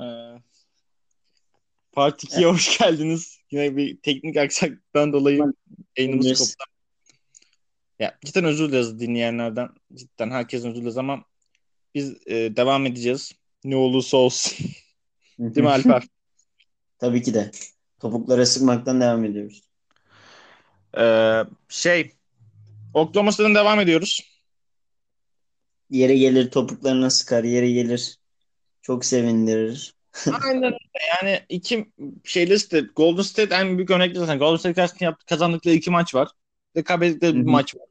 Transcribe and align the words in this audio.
Ee, 0.00 0.40
Part 1.92 2.24
2'ye 2.24 2.46
hoş 2.46 2.78
geldiniz. 2.78 3.38
Yine 3.50 3.76
bir 3.76 4.00
teknik 4.00 4.36
aksaklıktan 4.36 5.12
dolayı 5.12 5.42
yayınımız 5.96 6.38
koptu. 6.38 6.64
Ya 7.98 8.18
cidden 8.24 8.44
özür 8.44 8.68
dileriz 8.68 9.00
dinleyenlerden. 9.00 9.68
Cidden 9.94 10.30
herkesin 10.30 10.70
özür 10.70 10.80
dileriz 10.80 10.98
ama 10.98 11.24
biz 11.94 12.26
e, 12.26 12.56
devam 12.56 12.86
edeceğiz. 12.86 13.32
Ne 13.64 13.76
olursa 13.76 14.16
olsun. 14.16 14.66
Değil 15.38 15.64
mi 15.64 15.70
Alper? 15.70 16.02
Tabii 16.98 17.22
ki 17.22 17.34
de. 17.34 17.50
Topuklara 18.00 18.46
sıkmaktan 18.46 19.00
devam 19.00 19.24
ediyoruz. 19.24 19.62
Ee, 20.98 21.42
şey 21.68 22.12
Oklahoma 22.94 23.32
State'den 23.32 23.54
devam 23.54 23.80
ediyoruz. 23.80 24.40
Yere 25.90 26.16
gelir 26.16 26.50
topuklarına 26.50 27.10
sıkar, 27.10 27.44
yere 27.44 27.70
gelir 27.70 28.19
çok 28.90 29.04
sevindirir. 29.04 29.94
Aynen 30.42 30.62
öyle. 30.62 30.78
Yani 31.16 31.40
iki 31.48 31.90
şeyli 32.24 32.58
State, 32.58 32.86
Golden 32.96 33.22
State 33.22 33.54
en 33.54 33.76
büyük 33.76 33.90
örnekleri 33.90 34.18
zaten. 34.18 34.38
Golden 34.38 34.56
State 34.56 34.74
karşısında 34.74 35.16
kazandıkları 35.26 35.74
iki 35.74 35.90
maç 35.90 36.14
var. 36.14 36.28
Ve 36.76 36.82
kaybettikleri 36.82 37.34
bir 37.34 37.42
maç 37.42 37.74
var. 37.74 37.86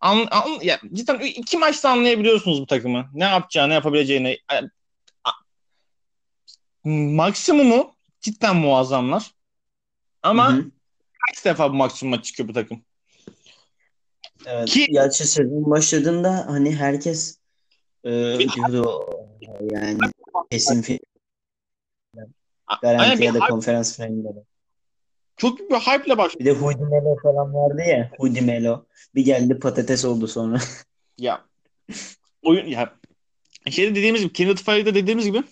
An, 0.00 0.26
an, 0.30 0.48
ya, 0.62 0.80
cidden 0.92 1.18
iki 1.18 1.58
maçta 1.58 1.90
anlayabiliyorsunuz 1.90 2.60
bu 2.60 2.66
takımı. 2.66 3.10
Ne 3.14 3.24
yapacağını, 3.24 3.72
yapabileceğini. 3.72 4.38
A- 4.48 4.60
a- 5.30 5.44
Maksimumu 6.88 7.94
cidden 8.20 8.56
muazzamlar. 8.56 9.30
Ama 10.22 10.52
Hı 10.52 10.56
hı. 10.56 10.64
kaç 11.26 11.44
defa 11.44 11.70
bu 11.70 11.74
maksimuma 11.76 12.22
çıkıyor 12.22 12.48
bu 12.48 12.52
takım? 12.52 12.84
Evet. 14.46 14.68
Ki- 14.68 14.86
Gerçi 14.90 15.26
sezon 15.26 15.70
başladığında 15.70 16.46
hani 16.48 16.76
herkes 16.76 17.38
e, 18.04 18.10
diyordu 18.54 19.06
yani 19.72 19.98
kesin 20.50 20.82
fi- 20.82 21.00
garanti 22.82 23.24
ya 23.24 23.34
da 23.34 23.38
hype- 23.38 23.48
konferans 23.50 23.96
finalleri. 23.96 24.44
çok 25.36 25.58
büyük 25.58 25.70
bir 25.70 25.76
hype 25.76 26.04
ile 26.06 26.18
başlıyor. 26.18 26.40
Bir 26.40 26.44
de 26.44 26.64
Hudi 26.64 26.82
Melo 26.84 27.16
falan 27.22 27.54
vardı 27.54 27.82
ya. 27.88 28.10
Hudi 28.18 28.40
Melo. 28.40 28.86
Bir 29.14 29.24
geldi 29.24 29.58
patates 29.58 30.04
oldu 30.04 30.28
sonra. 30.28 30.58
Ya 31.18 31.44
oyun 32.42 32.66
ya 32.66 32.94
şeyde 33.70 33.90
dediğimiz 33.94 34.20
gibi 34.22 34.32
Kenneth 34.32 34.62
Farid'de 34.62 34.94
dediğimiz 34.94 35.24
gibi 35.26 35.42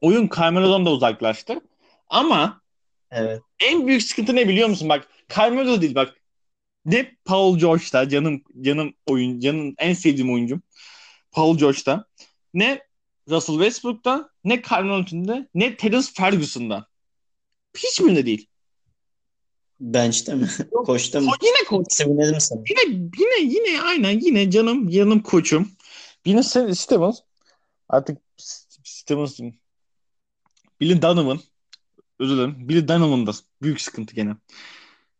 oyun 0.00 0.30
Carmelo'dan 0.36 0.86
da 0.86 0.90
uzaklaştı. 0.90 1.60
Ama 2.08 2.62
Evet. 3.10 3.42
en 3.60 3.86
büyük 3.86 4.02
sıkıntı 4.02 4.36
ne 4.36 4.48
biliyor 4.48 4.68
musun? 4.68 4.88
Bak 4.88 5.08
Carmelo 5.36 5.80
değil 5.80 5.94
bak. 5.94 6.14
Ne 6.84 7.16
Paul 7.24 7.58
George'da 7.58 8.08
canım 8.08 8.42
canım 8.60 8.94
oyun 9.06 9.40
canım 9.40 9.74
en 9.78 9.92
sevdiğim 9.92 10.32
oyuncum. 10.34 10.62
Paul 11.30 11.58
George'da. 11.58 12.04
Ne 12.54 12.82
Russell 13.30 13.54
Westbrook'ta, 13.54 14.30
ne 14.44 14.62
Carmelo 14.70 14.94
Anthony'de, 14.94 15.48
ne 15.54 15.76
Terence 15.76 16.08
Ferguson'da. 16.14 16.86
Hiçbirinde 17.76 18.26
değil. 18.26 18.48
Bench'te 19.80 20.34
mi? 20.34 20.48
Koç'ta 20.70 21.20
mı? 21.20 21.30
O 21.30 21.46
yine 21.46 21.64
koç. 21.68 21.86
Sevinelim 21.92 22.40
sana. 22.40 22.62
Yine 22.70 23.10
yine 23.18 23.54
yine 23.54 23.82
aynen 23.82 24.20
yine 24.20 24.50
canım 24.50 24.88
yanım 24.88 25.22
koçum. 25.22 25.72
Yine 26.24 26.42
sen 26.42 26.72
Stevens. 26.72 27.18
Artık 27.88 28.18
Stevens 28.84 29.40
Billy 30.80 31.02
Donovan. 31.02 31.40
Özür 32.18 32.36
dilerim. 32.36 32.68
Billy 32.68 32.88
Donovan'da 32.88 33.32
büyük 33.62 33.80
sıkıntı 33.80 34.14
gene. 34.14 34.36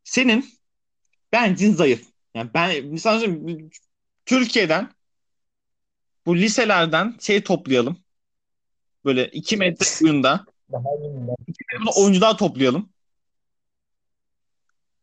Senin 0.05 0.55
bencin 1.33 1.75
zayıf. 1.75 2.07
Yani 2.35 2.51
ben 2.55 2.87
mesela 2.87 3.35
Türkiye'den 4.27 4.91
bu 6.27 6.37
liselerden 6.37 7.17
şey 7.21 7.43
toplayalım. 7.43 7.99
Böyle 9.05 9.29
2 9.29 9.57
metre 9.57 9.87
boyunda 10.07 10.45
Daha 10.73 10.83
iyi 10.83 11.15
Burada 11.81 12.01
oyuncular 12.01 12.39
toplayalım. 12.39 12.91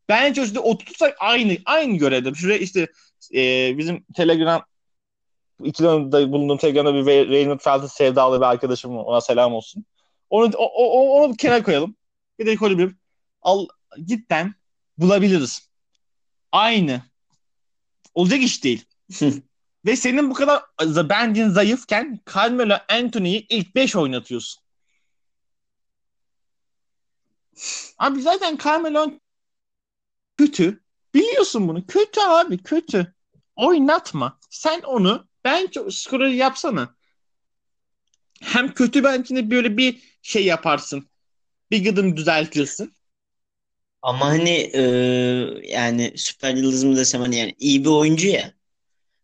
Bence 0.09 0.44
işte 0.44 0.59
oturtsak 0.59 1.16
aynı 1.19 1.58
aynı 1.66 1.97
görevde. 1.97 2.34
Şuraya 2.34 2.58
işte 2.58 2.88
e, 3.34 3.78
bizim 3.78 4.03
Telegram 4.16 4.66
ikilerinde 5.63 6.31
bulunduğum 6.31 6.58
Telegram'da 6.58 6.94
bir 6.96 7.00
Ray- 7.06 7.29
Raymond 7.29 7.59
Felton 7.59 7.88
sevdalı 7.88 8.40
bir 8.40 8.46
arkadaşım 8.46 8.97
var. 8.97 9.03
Ona 9.03 9.22
selam 9.22 9.53
olsun. 9.53 9.85
Onu 10.29 10.52
o, 10.58 10.63
o, 10.66 11.00
o- 11.00 11.22
onu 11.24 11.34
bir 11.34 11.38
kenara 11.38 11.63
koyalım. 11.63 11.96
Bir 12.40 12.46
de 12.46 12.56
koyalım 12.56 12.79
bir. 12.79 12.96
Al, 13.41 13.68
cidden 14.06 14.56
bulabiliriz. 14.97 15.69
Aynı. 16.52 17.02
Olacak 18.13 18.41
iş 18.41 18.63
değil. 18.63 18.85
Ve 19.85 19.95
senin 19.95 20.29
bu 20.29 20.34
kadar 20.34 20.63
bencin 21.09 21.50
zayıfken 21.50 22.19
Carmelo 22.35 22.78
Anthony'yi 22.90 23.45
ilk 23.50 23.75
5 23.75 23.95
oynatıyorsun. 23.95 24.63
Abi 27.97 28.22
zaten 28.22 28.57
Carmelo 28.57 29.12
kötü. 30.38 30.84
Biliyorsun 31.13 31.67
bunu. 31.67 31.85
Kötü 31.85 32.22
abi 32.22 32.63
kötü. 32.63 33.13
Oynatma. 33.56 34.40
Sen 34.50 34.81
onu 34.81 35.28
bence 35.44 35.79
skoru 35.91 36.29
yapsana. 36.29 36.96
Hem 38.41 38.73
kötü 38.73 39.03
bencini 39.03 39.51
böyle 39.51 39.78
bir 39.78 40.03
şey 40.22 40.46
yaparsın. 40.46 41.09
Bir 41.72 41.84
gıdım 41.84 42.17
düzeltirsin. 42.17 42.94
Ama 44.01 44.25
hani 44.25 44.50
e, 44.73 44.81
yani 45.63 46.13
süper 46.16 46.56
yıldız 46.56 46.84
mı 46.84 46.97
desem 46.97 47.22
hani 47.22 47.35
yani 47.35 47.56
iyi 47.59 47.84
bir 47.85 47.90
oyuncu 47.90 48.28
ya. 48.28 48.53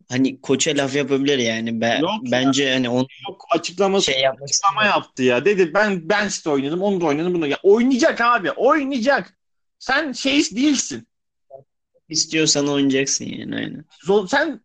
Hani 0.09 0.41
koça 0.41 0.71
laf 0.71 0.95
yapabilir 0.95 1.37
yani. 1.37 1.81
Ben, 1.81 2.01
Yok 2.01 2.11
ya. 2.23 2.31
bence 2.31 2.73
hani 2.73 2.89
onu 2.89 3.07
Yok 3.29 3.45
açıklaması 3.51 4.05
şey 4.11 4.21
yapmak 4.21 4.43
açıklama 4.43 4.71
istemiyorum. 4.81 5.01
yaptı 5.05 5.23
ya. 5.23 5.45
Dedi 5.45 5.73
ben 5.73 6.09
ben 6.09 6.27
işte 6.27 6.49
oynadım, 6.49 6.81
onu 6.81 7.01
da 7.01 7.05
oynadım, 7.05 7.33
bunu. 7.33 7.47
Ya 7.47 7.57
oynayacak 7.63 8.21
abi. 8.21 8.51
Oynayacak. 8.51 9.33
Sen 9.79 10.11
şey 10.11 10.33
değilsin. 10.33 11.07
İstiyorsan 12.09 12.67
oynayacaksın 12.67 13.25
yani 13.25 13.55
aynen. 13.55 13.85
Zor, 14.03 14.27
sen 14.27 14.61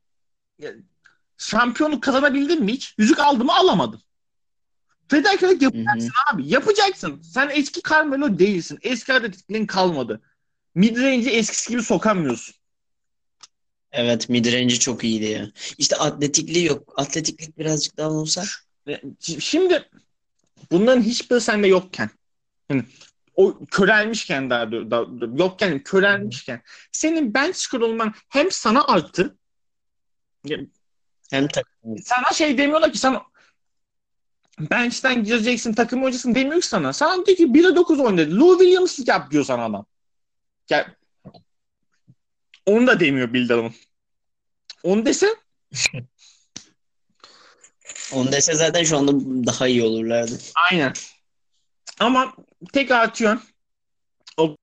ya, 0.58 0.70
şampiyonluk 1.38 2.02
kazanabildin 2.02 2.62
mi 2.64 2.72
hiç? 2.72 2.94
Yüzük 2.98 3.18
aldın 3.20 3.46
mı 3.46 3.56
alamadın. 3.56 4.00
Fedakarlık 5.08 5.62
yap 5.62 5.74
Hı 5.74 5.78
hı. 5.78 6.08
abi. 6.32 6.48
Yapacaksın. 6.48 7.22
Sen 7.22 7.50
eski 7.52 7.80
Carmelo 7.90 8.38
değilsin. 8.38 8.78
Eski 8.82 9.12
atletikliğin 9.12 9.66
kalmadı. 9.66 10.20
Midrange'i 10.74 11.30
eskisi 11.30 11.70
gibi 11.70 11.82
sokamıyorsun. 11.82 12.54
Evet 13.92 14.28
midrange'i 14.28 14.78
çok 14.78 15.04
iyiydi 15.04 15.24
ya. 15.24 15.50
İşte 15.78 15.96
atletikliği 15.96 16.66
yok. 16.66 16.92
Atletiklik 16.96 17.58
birazcık 17.58 17.96
daha 17.96 18.10
olsa 18.10 18.44
Şimdi 19.40 19.88
bunların 20.70 21.02
hiçbiri 21.02 21.40
sende 21.40 21.66
yokken 21.66 22.10
hani 22.68 22.84
o 23.34 23.58
körelmişken 23.70 24.50
daha, 24.50 24.72
daha 24.72 25.06
yokken 25.36 25.82
körelmişken 25.82 26.62
senin 26.92 27.34
bench 27.34 27.56
score 27.56 27.84
olman 27.84 28.14
hem 28.28 28.50
sana 28.50 28.84
arttı 28.84 29.36
ya, 30.44 30.58
hem 31.30 31.48
takım 31.48 31.98
sana 31.98 32.32
şey 32.34 32.58
demiyorlar 32.58 32.92
ki 32.92 32.98
sen 32.98 33.16
bench'ten 34.60 35.24
gireceksin 35.24 35.74
takım 35.74 36.02
oyuncusun 36.02 36.34
demiyor 36.34 36.60
ki 36.60 36.66
sana. 36.66 36.92
Sana 36.92 37.26
diyor 37.26 37.36
ki 37.36 37.46
1'e 37.46 37.76
9 37.76 38.00
oynadı. 38.00 38.36
Lou 38.40 38.58
Williams 38.58 39.08
yap 39.08 39.30
diyor 39.30 39.44
sana 39.44 39.64
adam. 39.64 39.86
Ya, 40.70 40.94
onu 42.66 42.86
da 42.86 43.00
demiyor 43.00 43.34
Dunham. 43.34 43.72
Onu 44.82 45.06
dese 45.06 45.26
onu 48.12 48.32
dese 48.32 48.54
zaten 48.54 48.84
şu 48.84 48.96
anda 48.96 49.12
daha 49.46 49.68
iyi 49.68 49.82
olurlardı. 49.82 50.38
aynen. 50.70 50.92
Ama 52.00 52.34
tek 52.72 52.90
atıyorsun. 52.90 53.42
O 54.36 54.56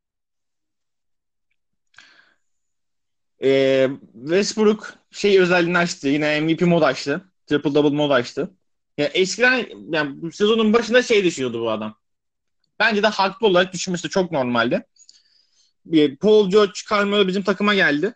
Ee, 3.43 3.89
Westbrook 4.13 4.93
şey 5.11 5.39
özelliğini 5.39 5.77
açtı. 5.77 6.07
Yine 6.07 6.41
MVP 6.41 6.61
mod 6.61 6.81
açtı. 6.81 7.31
Triple 7.47 7.75
double 7.75 7.95
mod 7.95 8.11
açtı. 8.11 8.51
Ya 8.97 9.05
eskiden 9.05 9.65
yani 9.91 10.33
sezonun 10.33 10.73
başında 10.73 11.03
şey 11.03 11.23
düşünüyordu 11.23 11.61
bu 11.61 11.71
adam. 11.71 11.95
Bence 12.79 13.03
de 13.03 13.07
haklı 13.07 13.47
olarak 13.47 13.73
düşünmesi 13.73 14.03
de 14.03 14.09
çok 14.09 14.31
normaldi. 14.31 14.85
Paul 16.21 16.49
George 16.49 16.71
Carmelo 16.89 17.27
bizim 17.27 17.43
takıma 17.43 17.75
geldi. 17.75 18.13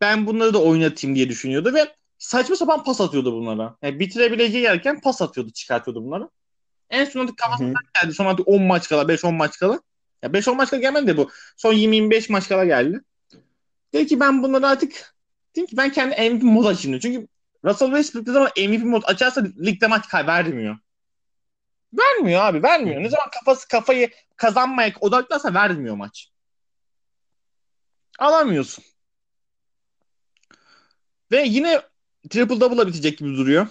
Ben 0.00 0.26
bunları 0.26 0.54
da 0.54 0.62
oynatayım 0.62 1.16
diye 1.16 1.28
düşünüyordu 1.28 1.74
ve 1.74 1.94
saçma 2.18 2.56
sapan 2.56 2.84
pas 2.84 3.00
atıyordu 3.00 3.32
bunlara. 3.32 3.76
Yani 3.82 4.00
bitirebileceği 4.00 4.64
yerken 4.64 5.00
pas 5.00 5.22
atıyordu, 5.22 5.50
çıkartıyordu 5.50 6.04
bunları. 6.04 6.28
En 6.90 7.04
son 7.04 7.20
artık 7.20 7.40
Hı 7.42 7.46
hı. 7.46 7.50
kafasından 7.50 7.82
geldi. 8.02 8.14
Son 8.14 8.26
artık 8.26 8.48
10 8.48 8.62
maç 8.62 8.88
kala, 8.88 9.02
5-10 9.02 9.36
maç 9.36 9.58
kala. 9.58 9.80
Ya 10.22 10.28
5-10 10.32 10.56
maç 10.56 10.70
kala 10.70 10.80
gelmedi 10.80 11.06
de 11.06 11.16
bu. 11.16 11.30
Son 11.56 11.74
20-25 11.74 12.32
maç 12.32 12.48
kala 12.48 12.64
geldi. 12.64 13.00
Dedi 13.92 14.06
ki 14.06 14.20
ben 14.20 14.42
bunları 14.42 14.66
artık 14.66 15.14
dedim 15.56 15.66
ki 15.66 15.76
ben 15.76 15.92
kendi 15.92 16.30
MVP 16.30 16.42
mod 16.42 16.64
açayım. 16.64 17.00
diyor. 17.00 17.14
Çünkü 17.14 17.28
Russell 17.64 17.88
Westbrook 17.88 18.26
ne 18.26 18.32
zaman 18.32 18.50
MVP 18.58 18.84
mod 18.84 19.02
açarsa 19.06 19.44
ligde 19.64 19.86
maç 19.86 20.08
kaybetmiyor. 20.08 20.78
Vermiyor 21.98 22.40
abi 22.40 22.62
vermiyor. 22.62 23.02
Ne 23.02 23.08
zaman 23.08 23.30
kafası 23.30 23.68
kafayı 23.68 24.10
kazanmaya 24.36 24.92
odaklarsa 25.00 25.54
vermiyor 25.54 25.96
maç. 25.96 26.30
Alamıyorsun. 28.18 28.84
Ve 31.30 31.42
yine 31.46 31.80
triple 32.30 32.60
double'la 32.60 32.88
bitecek 32.88 33.18
gibi 33.18 33.28
duruyor. 33.28 33.66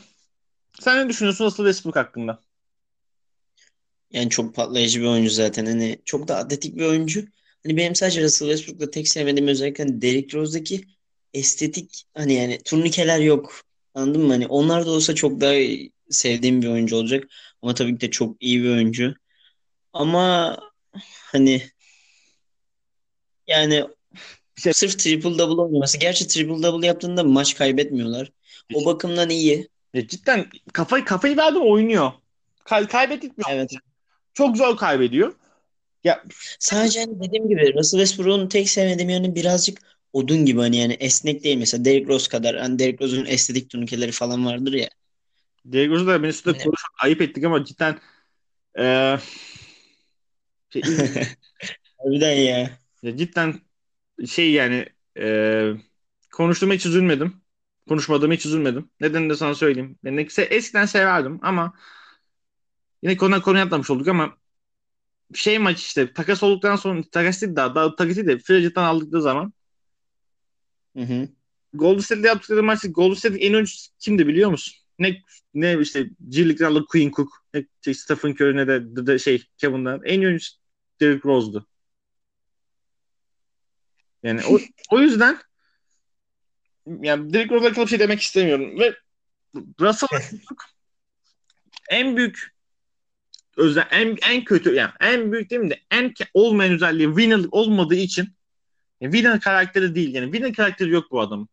Sen 0.79 1.05
ne 1.05 1.09
düşünüyorsun 1.09 1.45
Russell 1.45 1.65
Westbrook 1.65 1.95
hakkında? 1.95 2.41
Yani 4.11 4.29
çok 4.29 4.55
patlayıcı 4.55 5.01
bir 5.01 5.05
oyuncu 5.05 5.29
zaten. 5.29 5.65
Hani 5.65 5.99
çok 6.05 6.27
da 6.27 6.37
atletik 6.37 6.77
bir 6.77 6.85
oyuncu. 6.85 7.25
Hani 7.63 7.77
benim 7.77 7.95
sadece 7.95 8.23
Russell 8.23 8.47
Westbrook'ta 8.47 8.91
tek 8.91 9.07
sevmediğim 9.07 9.47
özellik 9.47 9.79
hani 9.79 10.01
Derrick 10.01 10.37
Rose'daki 10.37 10.85
estetik 11.33 12.03
hani 12.13 12.33
yani 12.33 12.63
turnikeler 12.63 13.19
yok. 13.19 13.61
Anladın 13.93 14.21
mı? 14.21 14.33
Hani 14.33 14.47
onlar 14.47 14.85
da 14.85 14.89
olsa 14.91 15.15
çok 15.15 15.41
daha 15.41 15.53
sevdiğim 16.09 16.61
bir 16.61 16.67
oyuncu 16.67 16.95
olacak. 16.95 17.23
Ama 17.63 17.73
tabii 17.73 17.95
ki 17.95 18.01
de 18.01 18.11
çok 18.11 18.43
iyi 18.43 18.63
bir 18.63 18.69
oyuncu. 18.69 19.15
Ama 19.93 20.57
hani 21.31 21.61
yani 23.47 23.85
İşte- 24.57 24.73
sırf 24.73 24.99
triple 24.99 25.37
double 25.37 25.61
oynaması. 25.61 25.97
Gerçi 25.97 26.27
triple 26.27 26.63
double 26.63 26.87
yaptığında 26.87 27.23
maç 27.23 27.55
kaybetmiyorlar. 27.55 28.31
O 28.73 28.85
bakımdan 28.85 29.29
iyi. 29.29 29.69
Ya 29.93 30.07
cidden 30.07 30.45
kafayı 30.73 31.05
kafayı 31.05 31.37
verdim 31.37 31.61
oynuyor. 31.61 32.11
Kay 32.63 32.87
kaybetmiyor. 32.87 33.49
Evet. 33.51 33.71
Çok 34.33 34.57
zor 34.57 34.77
kaybediyor. 34.77 35.35
Ya 36.03 36.23
Sadece 36.59 36.99
hani 36.99 37.19
dediğim 37.21 37.49
gibi 37.49 37.73
Russell 37.73 37.99
Westbrook'un 37.99 38.47
tek 38.47 38.69
sevmediğim 38.69 39.09
yönü 39.09 39.35
birazcık 39.35 39.81
odun 40.13 40.45
gibi 40.45 40.59
hani 40.59 40.77
yani 40.77 40.93
esnek 40.93 41.43
değil 41.43 41.57
mesela 41.57 41.85
Derrick 41.85 42.07
Rose 42.07 42.29
kadar. 42.29 42.57
Hani 42.57 42.79
Derrick 42.79 43.05
Rose'un 43.05 43.25
estetik 43.25 43.69
turnikeleri 43.69 44.11
falan 44.11 44.45
vardır 44.45 44.73
ya. 44.73 44.89
Rose'u 45.65 46.07
da 46.07 46.27
üstüne 46.27 46.53
Ne? 46.53 46.59
konuşup 46.59 46.89
ayıp 47.03 47.21
ettik 47.21 47.43
ama 47.43 47.65
cidden 47.65 47.99
eee 48.77 49.19
şey, 50.69 50.83
Harbiden 51.97 52.31
ya. 52.37 52.79
ya 53.03 53.17
cidden 53.17 53.61
şey 54.27 54.51
yani 54.53 54.85
eee 55.17 55.77
konuştuğuma 56.33 56.73
hiç 56.73 56.85
üzülmedim. 56.85 57.41
Konuşmadığıma 57.89 58.33
hiç 58.33 58.45
üzülmedim. 58.45 58.91
Nedenini 59.01 59.29
de 59.29 59.35
sana 59.35 59.55
söyleyeyim. 59.55 59.99
Ben 60.03 60.17
ne- 60.17 60.21
eskiden 60.51 60.85
severdim 60.85 61.39
ama 61.43 61.73
yine 63.01 63.17
konu 63.17 63.41
konu 63.41 63.59
atlamış 63.59 63.89
olduk 63.89 64.07
ama 64.07 64.37
şey 65.35 65.59
maç 65.59 65.79
işte 65.81 66.13
takas 66.13 66.43
olduktan 66.43 66.75
sonra 66.75 67.03
takas 67.11 67.41
değil 67.41 67.55
daha, 67.55 67.75
daha 67.75 67.95
takas 67.95 68.15
değil 68.17 68.27
de 68.27 68.53
agent'tan 68.55 68.83
aldıkları 68.85 69.21
zaman 69.21 69.53
Hı 70.95 70.99
hı. 71.03 71.29
Golden 71.73 71.99
State'de 72.01 72.27
yaptıkları 72.27 72.63
maçta 72.63 72.87
Golden 72.87 73.13
State'in 73.13 73.39
en 73.49 73.53
oyuncusu 73.53 73.91
kimdi 73.99 74.27
biliyor 74.27 74.49
musun? 74.49 74.82
Ne 74.99 75.21
ne 75.53 75.81
işte 75.81 76.09
League'den 76.35 76.65
aldığı 76.65 76.85
Quinn 76.85 77.11
Cook, 77.11 77.45
ne 77.53 77.65
şey 77.85 77.93
Stephen 77.93 78.31
Curry 78.31 78.55
ne 78.55 78.67
de, 78.67 79.07
de, 79.07 79.19
şey 79.19 79.43
Kevin 79.57 79.85
Durant. 79.85 80.01
En 80.05 80.23
oyuncusu 80.23 80.57
Derrick 81.01 81.29
Rose'du. 81.29 81.67
Yani 84.23 84.41
o, 84.45 84.59
o 84.95 84.99
yüzden 84.99 85.37
yani 86.85 87.33
Derrick 87.33 87.55
Rose'la 87.55 87.73
kalıp 87.73 87.89
şey 87.89 87.99
demek 87.99 88.21
istemiyorum. 88.21 88.79
Ve 88.79 88.95
Russell 89.55 90.07
Westbrook 90.11 90.63
en 91.89 92.17
büyük 92.17 92.53
özel 93.57 93.87
en, 93.91 94.17
en 94.29 94.43
kötü 94.43 94.73
yani 94.73 94.91
en 94.99 95.31
büyük 95.31 95.49
değil 95.49 95.61
mi 95.61 95.69
de 95.69 95.79
en 95.91 96.13
olmayan 96.33 96.73
özelliği 96.73 97.07
winner'lık 97.07 97.53
olmadığı 97.53 97.95
için 97.95 98.33
yani 99.01 99.13
winner 99.13 99.39
karakteri 99.39 99.95
değil 99.95 100.13
yani 100.15 100.31
winner 100.31 100.53
karakteri 100.53 100.89
yok 100.89 101.11
bu 101.11 101.21
adamın. 101.21 101.49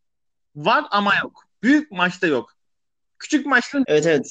Var 0.56 0.84
ama 0.90 1.16
yok. 1.16 1.44
Büyük 1.62 1.90
maçta 1.90 2.26
yok. 2.26 2.59
Küçük 3.20 3.46
maçların 3.46 3.84
Evet 3.88 4.06
evet. 4.06 4.26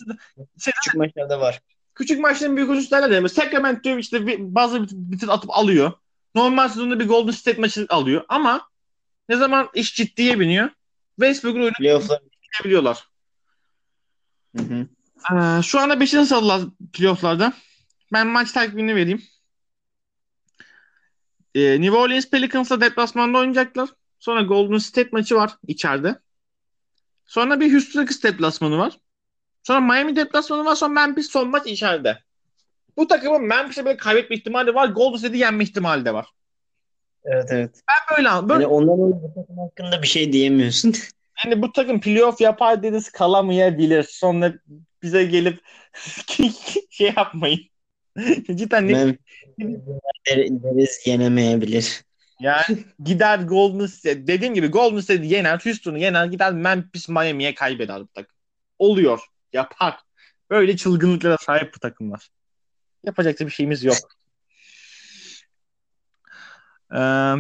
şey, 0.64 0.74
Küçük 0.74 0.96
maçlarda 0.96 1.40
var. 1.40 1.62
küçük 1.96 2.20
maçların 2.20 2.56
büyük 2.56 2.70
oyuncusu 2.70 2.92
derler 2.92 3.22
ya. 3.22 3.30
Sacramento 3.30 3.98
işte 3.98 4.28
bir, 4.28 4.40
bazı 4.40 4.88
bitir, 4.92 5.28
atıp 5.28 5.50
alıyor. 5.58 5.92
Normal 6.36 6.68
sezonda 6.68 7.00
bir 7.00 7.08
Golden 7.08 7.32
State 7.32 7.62
maçı 7.62 7.86
alıyor 7.90 8.26
ama 8.30 8.70
ne 9.30 9.36
zaman 9.38 9.70
iş 9.74 9.96
ciddiye 9.96 10.40
biniyor 10.40 10.70
Westbrook'un 11.16 11.60
oyunu 11.62 11.74
biliyorlar. 12.66 13.08
Hı 14.58 14.64
hı. 14.64 14.88
Ee, 15.34 15.62
şu 15.64 15.80
anda 15.80 16.00
5. 16.00 16.10
sıradalar 16.10 16.62
playofflarda. 16.94 17.54
Ben 18.14 18.28
maç 18.28 18.52
takvimini 18.52 18.96
vereyim. 18.96 19.22
Ee, 21.56 21.82
New 21.82 21.98
Orleans 21.98 22.30
Pelicans'la 22.30 22.82
deplasmanda 22.82 23.38
oynayacaklar. 23.38 23.90
Sonra 24.20 24.42
Golden 24.42 24.78
State 24.78 25.10
maçı 25.12 25.36
var 25.36 25.52
içeride. 25.68 26.20
Sonra 27.30 27.60
bir 27.60 27.74
Houston 27.74 28.02
Rockets 28.02 28.24
deplasmanı 28.24 28.78
var. 28.78 29.00
Sonra 29.64 29.80
Miami 29.80 30.16
deplasmanı 30.16 30.66
var. 30.66 30.76
Sonra 30.76 30.94
Memphis 30.94 31.30
son 31.30 31.50
maç 31.50 31.68
içeride. 31.68 32.18
Bu 32.98 33.08
takımın 33.08 33.42
Memphis'e 33.44 33.86
böyle 33.86 33.98
kaybetme 33.98 34.36
ihtimali 34.36 34.76
var. 34.76 34.90
Golden 34.90 35.18
State'i 35.18 35.38
yenme 35.38 35.64
ihtimali 35.64 36.06
de 36.06 36.14
var. 36.14 36.28
Evet 37.24 37.46
evet. 37.50 37.82
Ben 37.90 38.18
böyle 38.18 38.28
Yani 38.28 38.50
böyle 38.50 38.68
ondan 38.68 38.98
dolayı 38.98 39.14
bu 39.14 39.34
takım 39.36 39.58
hakkında 39.58 40.02
bir 40.02 40.08
şey 40.08 40.34
diyemiyorsun. 40.34 40.94
yani 41.46 41.62
bu 41.62 41.72
takım 41.72 42.02
playoff 42.02 42.42
yapar 42.42 42.84
dediniz 42.84 43.10
kalamayabilir. 43.10 44.04
Sonra 44.04 44.54
bize 45.04 45.26
gelip 45.26 45.62
şey 46.90 47.14
yapmayın. 47.18 47.60
Cidden 48.56 48.88
ne 48.88 49.18
deriz 50.28 51.02
yenemeyebilir. 51.06 52.04
Yani 52.40 52.86
gider 53.04 53.40
Golden 53.40 53.86
State 53.86 54.28
dediğim 54.28 54.54
gibi 54.54 54.68
Golden 54.68 55.00
State 55.00 55.26
yener, 55.26 55.60
Houston'u 55.64 55.98
yener, 55.98 56.26
gider 56.26 56.54
Memphis 56.54 57.10
Miami'ye 57.10 57.56
kaybeder 57.56 58.02
bu 58.02 58.08
takım. 58.08 58.36
Oluyor. 58.80 59.20
Yapar. 59.54 60.00
Böyle 60.50 60.78
çılgınlıklara 60.78 61.38
sahip 61.38 61.74
bu 61.76 61.80
takımlar. 61.80 62.30
Yapacak 63.04 63.40
da 63.40 63.46
bir 63.46 63.52
şeyimiz 63.52 63.84
yok. 63.84 63.98
Ee, 66.94 67.34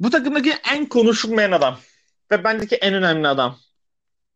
bu 0.00 0.10
takımdaki 0.10 0.54
en 0.72 0.86
konuşulmayan 0.86 1.52
adam 1.52 1.78
ve 2.30 2.44
bendeki 2.44 2.76
en 2.76 2.94
önemli 2.94 3.28
adam. 3.28 3.58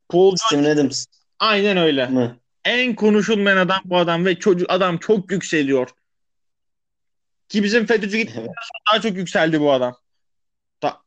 Paul 0.09 0.23
George. 0.23 0.37
Steven 0.47 0.65
Adams 0.65 1.07
Aynen 1.39 1.77
öyle. 1.77 2.07
mı? 2.07 2.37
En 2.65 2.95
konuşulmayan 2.95 3.57
adam 3.57 3.81
bu 3.85 3.99
adam 3.99 4.25
ve 4.25 4.39
çocuk 4.39 4.71
adam 4.71 4.99
çok 4.99 5.33
yükseliyor. 5.33 5.91
Ki 7.49 7.63
bizim 7.63 7.87
FETÖ'cü 7.87 8.17
gitti 8.19 8.35
Evet. 8.39 8.51
daha 8.93 9.01
çok 9.01 9.17
yükseldi 9.17 9.61
bu 9.61 9.73
adam. 9.73 9.97
Da 10.83 11.01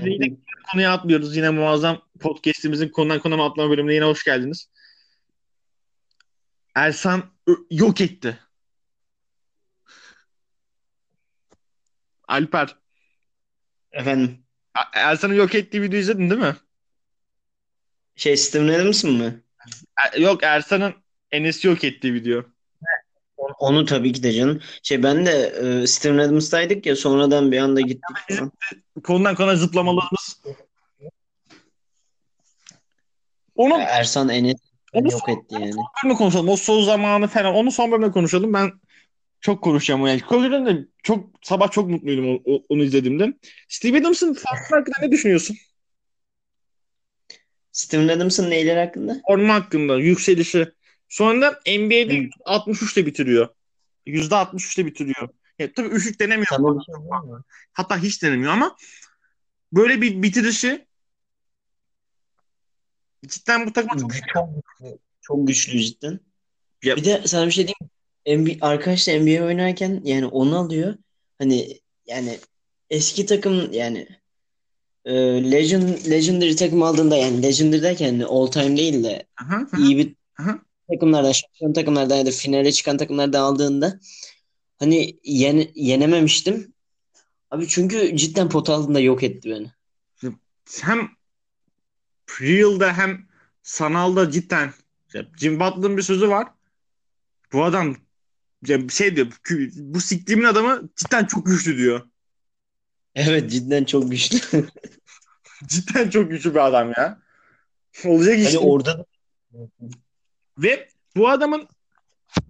yine 0.00 0.36
konuya 0.72 0.92
atlıyoruz. 0.92 1.36
Yine 1.36 1.50
muazzam 1.50 2.02
podcast'imizin 2.20 2.88
konudan 2.88 3.18
konuya 3.20 3.44
atlama 3.44 3.70
bölümüne 3.70 3.94
yine 3.94 4.04
hoş 4.04 4.24
geldiniz. 4.24 4.68
Ersan 6.74 7.22
yok 7.70 8.00
etti. 8.00 8.38
Alper. 12.28 12.76
Efendim. 13.92 14.44
Ersan'ın 14.92 15.34
yok 15.34 15.54
ettiği 15.54 15.82
videoyu 15.82 16.02
izledin 16.02 16.30
değil 16.30 16.40
mi? 16.40 16.56
Şey 18.16 18.36
Steven 18.36 18.68
Adams'ın 18.68 19.12
mı? 19.12 19.40
E- 20.14 20.20
yok 20.20 20.42
Ersan'ın 20.42 20.94
Enes'i 21.30 21.66
yok 21.66 21.84
ettiği 21.84 22.14
video. 22.14 22.44
Onu, 23.60 23.78
onu 23.78 23.84
tabii 23.84 24.12
ki 24.12 24.22
de 24.22 24.32
canım. 24.32 24.60
Şey 24.82 25.02
ben 25.02 25.26
de 25.26 25.32
e, 25.82 25.86
Steven 25.86 26.18
Adams'taydık 26.18 26.86
ya 26.86 26.96
sonradan 26.96 27.52
bir 27.52 27.58
anda 27.58 27.80
gittik 27.80 28.16
falan. 28.28 28.52
Konudan 29.04 29.34
konuya 29.34 29.56
zıplamalarımız. 29.56 30.40
Onun 33.54 33.80
Ersan 33.80 34.28
Enes 34.28 34.56
Onu 34.92 35.12
yok 35.12 35.28
etti 35.28 35.54
yani. 35.54 35.72
bölümde 36.04 36.18
konuşalım. 36.18 36.48
O 36.48 36.56
son 36.56 36.82
zamanı 36.82 37.28
falan. 37.28 37.54
Onu 37.54 37.70
son 37.72 37.92
bölümde 37.92 38.10
konuşalım. 38.10 38.52
Ben 38.52 38.72
çok 39.40 39.64
konuşacağım. 39.64 40.06
Yani 40.06 40.20
konuşacağım 40.20 40.66
da 40.66 40.86
çok 41.02 41.30
sabah 41.42 41.70
çok 41.70 41.90
mutluydum 41.90 42.28
o- 42.36 42.42
o- 42.54 42.62
onu 42.68 42.82
izlediğimde. 42.82 43.32
Steve 43.68 43.98
Adams'ın 44.00 44.34
farkı 44.34 44.74
hakkında 44.76 44.96
ne 45.02 45.10
düşünüyorsun? 45.12 45.56
Steven 47.72 48.08
Adams'ın 48.08 48.50
neyleri 48.50 48.78
hakkında? 48.78 49.20
Forma 49.28 49.54
hakkında 49.54 49.96
yükselişi. 49.96 50.68
Sonra 51.10 51.60
NBA'de 51.66 52.18
Hı. 52.18 52.28
63'te 52.44 53.06
bitiriyor. 53.06 53.48
%63'te 54.06 54.86
bitiriyor. 54.86 55.28
Ya, 55.58 55.72
tabii 55.72 55.88
üçlük 55.88 56.20
denemiyor. 56.20 56.46
Bir 56.78 56.84
şey? 56.84 56.94
Hatta 57.72 57.98
hiç 57.98 58.22
denemiyor 58.22 58.52
ama 58.52 58.76
böyle 59.72 60.02
bir 60.02 60.22
bitirişi 60.22 60.86
cidden 63.26 63.66
bu 63.66 63.72
takıma 63.72 63.98
çok 63.98 64.00
Çok 64.00 64.10
güçlü. 64.12 64.98
Çok 65.22 65.48
güçlü 65.48 65.80
cidden. 65.80 66.20
Ya- 66.84 66.96
Bir 66.96 67.04
de 67.04 67.22
sana 67.26 67.46
bir 67.46 67.52
şey 67.52 67.68
diyeyim 68.26 68.46
mi? 68.46 68.54
NBA, 68.54 68.66
arkadaşlar 68.66 69.14
NBA 69.14 69.44
oynarken 69.44 70.00
yani 70.04 70.26
onu 70.26 70.58
alıyor. 70.58 70.94
Hani 71.38 71.80
yani 72.06 72.38
eski 72.90 73.26
takım 73.26 73.72
yani 73.72 74.08
e, 75.04 75.12
Legend, 75.52 76.10
Legendary 76.10 76.56
takım 76.56 76.82
aldığında 76.82 77.16
yani 77.16 77.42
Legendary 77.42 77.82
derken 77.82 78.06
hani 78.06 78.24
all 78.24 78.46
time 78.46 78.76
değil 78.76 79.04
de 79.04 79.26
aha, 79.36 79.66
iyi 79.78 79.98
bir 79.98 80.14
aha. 80.38 80.58
Takımlardan, 80.92 81.32
şampiyon 81.32 81.72
takımlardan 81.72 82.16
ya 82.16 82.26
da 82.26 82.30
finale 82.30 82.72
çıkan 82.72 82.96
takımlardan 82.96 83.40
aldığında 83.40 84.00
hani 84.78 85.18
yene, 85.24 85.70
yenememiştim. 85.74 86.72
Abi 87.50 87.68
çünkü 87.68 88.16
cidden 88.16 88.48
pot 88.48 88.70
altında 88.70 89.00
yok 89.00 89.22
etti 89.22 89.50
beni. 89.50 89.72
hem 90.82 91.08
real'da 92.40 92.92
hem 92.98 93.26
sanalda 93.62 94.30
cidden 94.30 94.72
Jim 95.38 95.60
Butler'ın 95.60 95.96
bir 95.96 96.02
sözü 96.02 96.28
var. 96.28 96.48
Bu 97.52 97.64
adam 97.64 97.96
şey 98.90 99.16
diyor 99.16 99.26
"Kü- 99.26 99.70
bu 99.76 100.00
siktiğimin 100.00 100.44
adamı 100.44 100.88
cidden 100.96 101.24
çok 101.24 101.46
güçlü 101.46 101.76
diyor. 101.76 102.08
Evet 103.14 103.50
cidden 103.50 103.84
çok 103.84 104.10
güçlü. 104.10 104.38
Cidden 105.66 106.10
çok 106.10 106.30
güçlü 106.30 106.50
bir 106.54 106.66
adam 106.66 106.92
ya. 106.96 107.22
Olacak 108.04 108.38
iş 108.38 108.44
Hani 108.44 108.54
değil. 108.54 108.64
orada 108.64 108.98
da 108.98 109.04
Ve 110.62 110.88
bu 111.16 111.28
adamın 111.28 111.68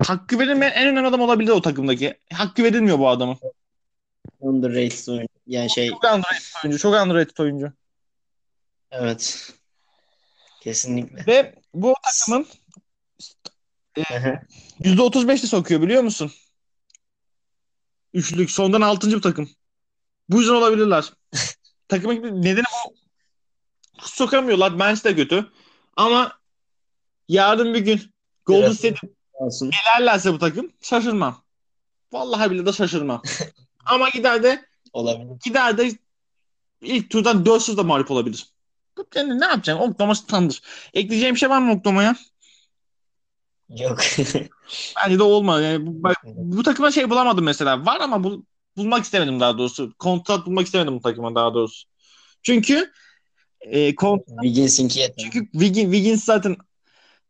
hakkı 0.06 0.38
verilmeyen 0.38 0.72
en 0.72 0.88
önemli 0.88 1.08
adam 1.08 1.20
olabilir 1.20 1.50
o 1.50 1.62
takımdaki. 1.62 2.18
Hakkı 2.32 2.64
verilmiyor 2.64 2.98
bu 2.98 3.08
adamın. 3.08 3.38
Underrated 4.40 5.06
oyuncu. 5.08 5.28
Yani 5.46 5.70
şey 5.70 5.88
Çok 5.88 6.04
underrated 6.04 6.64
oyuncu. 6.64 6.78
Çok 6.78 6.94
underrated 6.94 7.38
oyuncu. 7.38 7.72
evet. 8.90 9.52
Kesinlikle. 10.62 11.26
Ve 11.26 11.54
bu 11.74 11.94
takımın 12.02 12.46
%35'li 14.80 15.46
sokuyor 15.46 15.82
biliyor 15.82 16.02
musun? 16.02 16.32
Üçlük. 18.14 18.50
Sondan 18.50 18.80
altıncı 18.80 19.16
bir 19.16 19.22
takım. 19.22 19.50
Bu 20.28 20.38
yüzden 20.40 20.54
olabilirler. 20.54 21.12
Takımın 21.88 22.42
nedeni 22.42 22.64
bu. 22.86 22.94
Sokamıyorlar. 24.02 24.78
Bench 24.78 25.04
de 25.04 25.16
kötü. 25.16 25.46
Ama 25.96 26.39
yarın 27.30 27.74
bir 27.74 27.80
gün 27.80 28.00
Golden 28.46 28.72
State 28.72 28.96
elerlerse 29.60 30.32
bu 30.32 30.38
takım 30.38 30.72
şaşırmam. 30.82 31.42
Vallahi 32.12 32.50
bile 32.50 32.66
de 32.66 32.72
şaşırmam. 32.72 33.22
Ama 33.86 34.08
gider 34.08 34.42
de 34.42 34.66
Olabilir. 34.92 35.40
gider 35.44 35.78
de 35.78 35.90
ilk 36.80 37.10
turdan 37.10 37.46
400 37.46 37.78
de 37.78 37.82
mağlup 37.82 38.10
olabilir. 38.10 38.46
Yani 39.14 39.40
ne 39.40 39.44
yapacaksın? 39.44 39.84
Oklahoma 39.84 40.14
standır. 40.14 40.62
Ekleyeceğim 40.94 41.34
bir 41.34 41.40
şey 41.40 41.50
var 41.50 41.58
mı 41.58 41.72
Oklahoma'ya? 41.72 42.16
Yok. 43.68 43.98
Bence 45.04 45.18
de 45.18 45.22
olmaz. 45.22 45.62
Yani 45.62 45.86
bu, 45.86 46.02
bu 46.24 46.62
takıma 46.62 46.90
şey 46.90 47.10
bulamadım 47.10 47.44
mesela. 47.44 47.86
Var 47.86 48.00
ama 48.00 48.24
bul, 48.24 48.42
bulmak 48.76 49.04
istemedim 49.04 49.40
daha 49.40 49.58
doğrusu. 49.58 49.92
Kontrat 49.98 50.46
bulmak 50.46 50.66
istemedim 50.66 50.94
bu 50.94 51.00
takıma 51.00 51.34
daha 51.34 51.54
doğrusu. 51.54 51.88
Çünkü 52.42 52.92
e, 53.60 53.94
kon, 53.94 54.24
Wiggins'inki 54.42 55.00
yetmedi. 55.00 55.22
çünkü 55.22 55.50
Wiggins, 55.52 55.92
Wiggins 55.92 56.24
zaten 56.24 56.56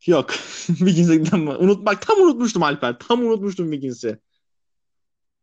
yok. 0.07 0.31
Wiggins'den 0.67 1.47
unutmak 1.47 2.07
tam 2.07 2.21
unutmuştum 2.21 2.63
Alper. 2.63 2.99
Tam 2.99 3.21
unutmuştum 3.21 3.73
Wiggins'i. 3.73 4.19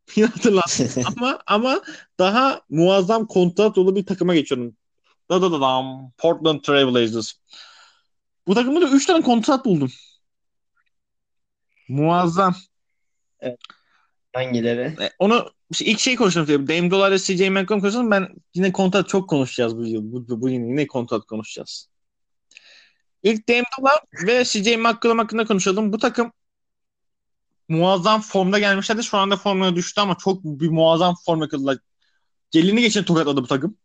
Yine 0.15 0.27
hatırlattım. 0.27 1.03
ama 1.17 1.39
ama 1.47 1.81
daha 2.19 2.61
muazzam 2.69 3.27
kontrat 3.27 3.75
dolu 3.75 3.95
bir 3.95 4.05
takıma 4.05 4.35
geçiyorum. 4.35 4.77
Da 5.29 5.41
da 5.41 5.51
da 5.51 5.61
dam. 5.61 6.11
Portland 6.17 6.61
Trail 6.61 6.93
Blazers. 6.93 7.33
Bu 8.47 8.53
takımda 8.53 8.81
da 8.81 8.89
3 8.89 9.05
tane 9.05 9.21
kontrat 9.21 9.65
buldum. 9.65 9.89
Muazzam. 11.89 12.55
Hangileri? 14.33 14.95
E, 15.01 15.09
Onu 15.19 15.49
işte 15.71 15.85
ilk 15.85 15.99
şey 15.99 16.15
konuşalım. 16.15 16.67
Dame 16.67 16.91
Dollar 16.91 17.11
ile 17.11 17.19
CJ 17.19 17.49
McCollum 17.49 17.81
konuşalım. 17.81 18.11
Ben 18.11 18.29
yine 18.53 18.71
kontrat 18.71 19.09
çok 19.09 19.29
konuşacağız 19.29 19.77
bu 19.77 19.85
yıl. 19.85 20.11
Bu, 20.11 20.29
bu, 20.29 20.41
bu 20.41 20.49
yine 20.49 20.87
kontrat 20.87 21.25
konuşacağız. 21.25 21.89
İlk 23.23 23.49
Dame 23.49 23.63
Dollar 23.79 23.99
ve 24.27 24.45
CJ 24.45 24.75
McCollum 24.75 25.17
hakkında 25.17 25.45
konuşalım. 25.45 25.93
Bu 25.93 25.97
takım 25.97 26.31
muazzam 27.69 28.21
formda 28.21 28.59
gelmişlerdi. 28.59 29.03
Şu 29.03 29.17
anda 29.17 29.37
formuna 29.37 29.75
düştü 29.75 30.01
ama 30.01 30.17
çok 30.17 30.43
bir 30.43 30.69
muazzam 30.69 31.15
form 31.25 31.41
yakaladılar. 31.41 31.77
Gelini 32.51 32.81
geçen 32.81 33.03
tokatladı 33.03 33.43
bu 33.43 33.47
takım. 33.47 33.77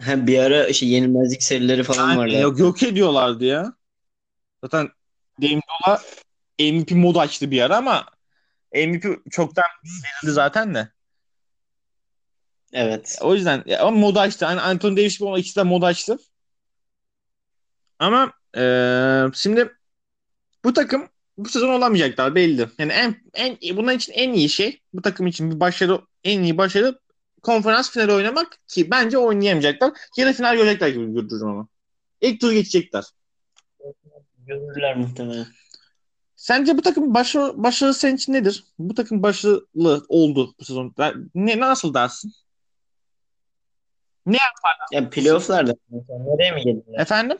Ha, 0.00 0.26
bir 0.26 0.38
ara 0.38 0.66
işte 0.66 0.86
yenilmezlik 0.86 1.42
serileri 1.42 1.82
falan 1.82 2.08
Yani 2.08 2.18
vardı. 2.18 2.40
yok, 2.40 2.58
yok 2.58 2.82
ediyorlardı 2.82 3.44
ya. 3.44 3.72
Zaten 4.64 4.88
Dame 5.42 5.60
Dollar 5.86 6.00
MVP 6.60 6.90
modu 6.90 7.20
açtı 7.20 7.50
bir 7.50 7.60
ara 7.62 7.76
ama 7.76 8.06
MVP 8.74 9.30
çoktan 9.30 9.64
verildi 9.84 10.32
zaten 10.32 10.74
de. 10.74 10.88
Evet. 12.72 13.18
O 13.20 13.34
yüzden 13.34 13.62
ya, 13.66 13.80
ama 13.82 13.98
modu 13.98 14.20
açtı. 14.20 14.44
Yani 14.44 14.60
Anthony 14.60 14.96
Davis 14.96 15.18
gibi 15.18 15.40
ikisi 15.40 15.56
de 15.56 15.62
modu 15.62 15.86
açtı. 15.86 16.18
Ama 18.00 18.32
eee, 18.56 19.26
şimdi 19.34 19.76
bu 20.64 20.72
takım 20.72 21.08
bu 21.38 21.48
sezon 21.48 21.68
olamayacaklar 21.68 22.34
belli. 22.34 22.68
Yani 22.78 22.92
en, 22.92 23.16
en 23.34 23.76
bunun 23.76 23.92
için 23.92 24.12
en 24.12 24.32
iyi 24.32 24.48
şey 24.48 24.80
bu 24.92 25.02
takım 25.02 25.26
için 25.26 25.50
bir 25.50 25.60
başarı 25.60 26.00
en 26.24 26.42
iyi 26.42 26.58
başarı 26.58 26.98
konferans 27.42 27.90
finali 27.90 28.12
oynamak 28.12 28.58
ki 28.68 28.90
bence 28.90 29.18
oynayamayacaklar. 29.18 29.92
Yarı 30.16 30.32
final 30.32 30.56
görecekler 30.56 30.88
gibi 30.88 31.14
görüyorum 31.14 31.48
ama. 31.48 31.68
İlk 32.20 32.40
tur 32.40 32.52
geçecekler. 32.52 33.04
Görürler 34.46 34.96
muhtemelen. 34.96 35.46
Sence 36.36 36.78
bu 36.78 36.82
takım 36.82 37.14
başarı, 37.14 37.62
başarı 37.62 37.94
senin 37.94 38.16
için 38.16 38.32
nedir? 38.32 38.64
Bu 38.78 38.94
takım 38.94 39.22
başarılı 39.22 40.04
oldu 40.08 40.54
bu 40.60 40.64
sezon. 40.64 40.94
Ne, 41.34 41.60
nasıl 41.60 41.94
dersin? 41.94 42.32
Ya 44.92 45.10
playoff'larda 45.10 45.74
nereye 46.08 46.52
mi 46.52 46.62
gelirler? 46.62 47.00
Efendim? 47.00 47.38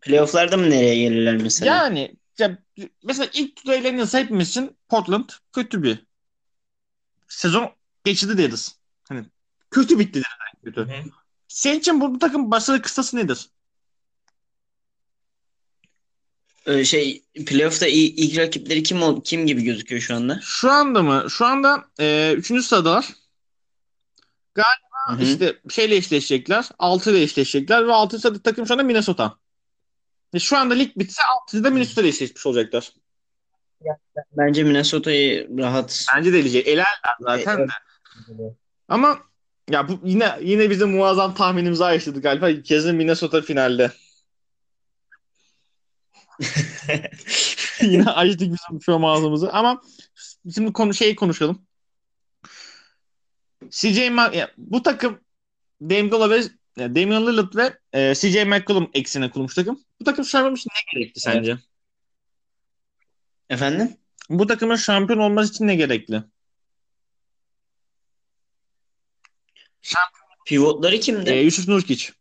Playoff'larda 0.00 0.56
mı 0.56 0.70
nereye 0.70 0.96
gelirler 0.96 1.36
mesela? 1.36 1.76
Yani 1.76 2.16
ya, 2.38 2.58
mesela 3.02 3.30
ilk 3.32 3.56
turda 3.56 3.74
elenirse 3.74 4.18
hepimiz 4.18 4.48
için 4.48 4.76
Portland 4.88 5.28
kötü 5.52 5.82
bir 5.82 6.04
sezon 7.28 7.70
geçirdi 8.04 8.38
deriz. 8.38 8.78
Hani 9.08 9.24
kötü 9.70 9.98
bitti 9.98 10.14
deriz. 10.14 10.64
Kötü. 10.64 10.80
Hı. 10.80 11.04
Senin 11.48 11.78
için 11.78 12.00
bu, 12.00 12.14
bu 12.14 12.18
takım 12.18 12.50
başarı 12.50 12.82
kıstası 12.82 13.16
nedir? 13.16 13.48
Ee, 16.66 16.84
şey 16.84 17.22
playoff'ta 17.46 17.86
ilk 17.86 18.38
rakipleri 18.38 18.82
kim 18.82 19.02
ol- 19.02 19.22
kim 19.24 19.46
gibi 19.46 19.62
gözüküyor 19.62 20.00
şu 20.00 20.14
anda? 20.14 20.40
Şu 20.42 20.70
anda 20.70 21.02
mı? 21.02 21.26
Şu 21.30 21.46
anda 21.46 21.84
e, 22.00 22.34
üçüncü 22.36 22.62
sıradalar. 22.62 23.08
Hı 25.08 25.12
hı. 25.16 25.22
İşte 25.22 25.60
şeyle 25.70 25.96
eşleşecekler. 25.96 26.68
Altı 26.78 27.10
ile 27.10 27.22
eşleşecekler 27.22 27.86
ve 27.86 27.92
altı 27.92 28.18
sırada 28.18 28.42
takım 28.42 28.66
şu 28.66 28.74
anda 28.74 28.82
Minnesota. 28.82 29.36
E, 30.34 30.38
şu 30.38 30.56
anda 30.56 30.74
lig 30.74 30.96
bitse 30.96 31.22
altıda 31.22 31.70
Minnesota 31.70 32.00
ile 32.00 32.08
eşleşmiş 32.08 32.46
olacaklar. 32.46 32.92
Bence 34.32 34.64
Minnesota'yı 34.64 35.58
rahat 35.58 36.06
Bence 36.16 36.32
de 36.32 36.38
elecek. 36.38 36.68
Elerler 36.68 37.16
zaten 37.20 37.58
de. 37.58 37.72
Ama 38.88 39.18
ya 39.70 39.88
bu 39.88 40.00
yine 40.04 40.38
yine 40.42 40.70
bizim 40.70 40.90
muazzam 40.90 41.34
tahminimizi 41.34 41.84
aştık 41.84 42.22
galiba. 42.22 42.62
Kesin 42.62 42.94
Minnesota 42.96 43.42
finalde. 43.42 43.92
yine 47.80 48.10
açtık 48.10 48.40
bizim 48.40 48.82
şu 48.82 49.06
ağzımızı. 49.06 49.52
Ama 49.52 49.82
şimdi 50.54 50.72
konu 50.72 50.94
şeyi 50.94 51.16
konuşalım. 51.16 51.66
CJ 53.70 53.98
Ma- 53.98 54.50
bu 54.56 54.82
takım 54.82 55.20
Dame 55.82 56.10
ve 56.12 56.42
Damian 56.78 57.26
Lillard 57.26 57.54
ve 57.54 57.78
e, 57.92 58.14
CJ 58.14 58.44
McCollum 58.44 58.90
eksine 58.94 59.30
kurulmuş 59.30 59.54
takım. 59.54 59.80
Bu 60.00 60.04
takım 60.04 60.24
şampiyon 60.24 60.54
için 60.54 60.70
ne 60.70 61.00
gerekli 61.00 61.20
sence? 61.20 61.58
Efendim? 63.48 63.96
Bu 64.28 64.46
takımın 64.46 64.76
şampiyon 64.76 65.18
olması 65.18 65.52
için 65.52 65.66
ne 65.66 65.74
gerekli? 65.76 66.22
Pivotları 70.46 71.00
kimdi? 71.00 71.30
E, 71.30 71.40
Yusuf 71.40 71.68
Nurkic. 71.68 72.12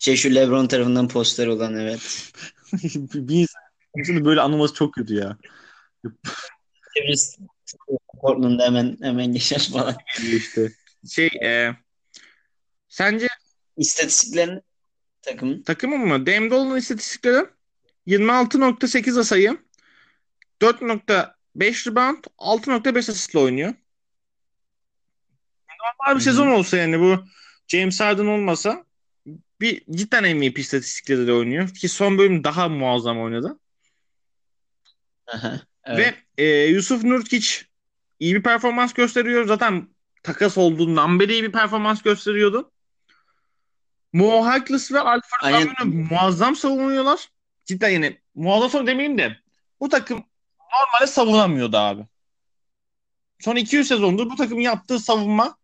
Şey 0.00 0.16
şu 0.16 0.34
LeBron 0.34 0.66
tarafından 0.66 1.08
poster 1.08 1.46
olan 1.46 1.76
evet. 1.76 2.32
bir 3.14 3.34
insan 3.34 3.62
şimdi 4.06 4.24
böyle 4.24 4.40
anılması 4.40 4.74
çok 4.74 4.94
kötü 4.94 5.14
ya. 5.14 5.38
Biz 7.08 7.38
Portland'da 8.20 8.64
hemen 8.64 8.96
hemen 9.00 9.32
geçer 9.32 9.68
falan. 9.72 9.96
işte. 10.36 10.72
Şey 11.10 11.26
e, 11.26 11.76
sence 12.94 13.26
İstatistiklerini 13.76 14.60
takımın. 15.22 15.62
takımın 15.62 16.00
mı? 16.00 16.26
Dame 16.26 16.50
Dolla'nın 16.50 16.76
istatistikleri 16.76 17.46
26.8 18.06 19.24
sayı 19.24 19.58
4.5 20.60 21.90
rebound 21.90 22.24
6.5 22.38 22.98
asistle 23.10 23.38
oynuyor. 23.38 23.74
Normal 25.80 26.10
bir 26.10 26.14
Hı 26.14 26.14
hı. 26.14 26.24
sezon 26.24 26.46
olsa 26.46 26.76
yani 26.76 27.00
bu 27.00 27.24
James 27.68 28.00
Harden 28.00 28.26
olmasa 28.26 28.84
bir 29.60 29.82
cidden 29.90 30.36
MVP 30.36 30.58
istatistikleri 30.58 31.26
de 31.26 31.32
oynuyor. 31.32 31.68
Ki 31.68 31.88
son 31.88 32.18
bölüm 32.18 32.44
daha 32.44 32.68
muazzam 32.68 33.20
oynadı. 33.20 33.58
Aha, 35.26 35.60
evet. 35.84 36.14
Ve 36.38 36.44
e, 36.44 36.66
Yusuf 36.66 37.04
Nurkic 37.04 37.48
iyi 38.20 38.34
bir 38.34 38.42
performans 38.42 38.92
gösteriyor. 38.92 39.44
Zaten 39.46 39.88
takas 40.22 40.58
olduğundan 40.58 41.20
beri 41.20 41.32
iyi 41.32 41.42
bir 41.42 41.52
performans 41.52 42.02
gösteriyordu. 42.02 42.70
Mo 44.14 44.44
Harkless 44.44 44.92
ve 44.92 45.00
Alfred 45.00 45.38
Aynen. 45.40 46.06
Muazzam 46.10 46.56
savunuyorlar. 46.56 47.28
Cidden 47.64 47.88
yani 47.88 48.18
muazzam 48.34 48.70
savun 48.70 48.86
demeyeyim 48.86 49.18
de 49.18 49.36
bu 49.80 49.88
takım 49.88 50.24
normalde 50.72 51.06
savunamıyordu 51.06 51.76
abi. 51.76 52.06
Son 53.40 53.56
200 53.56 53.88
sezondur 53.88 54.30
bu 54.30 54.36
takımın 54.36 54.62
yaptığı 54.62 54.98
savunma 54.98 55.56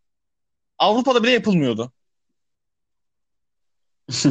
Avrupa'da 0.77 1.23
bile 1.23 1.31
yapılmıyordu. 1.31 1.93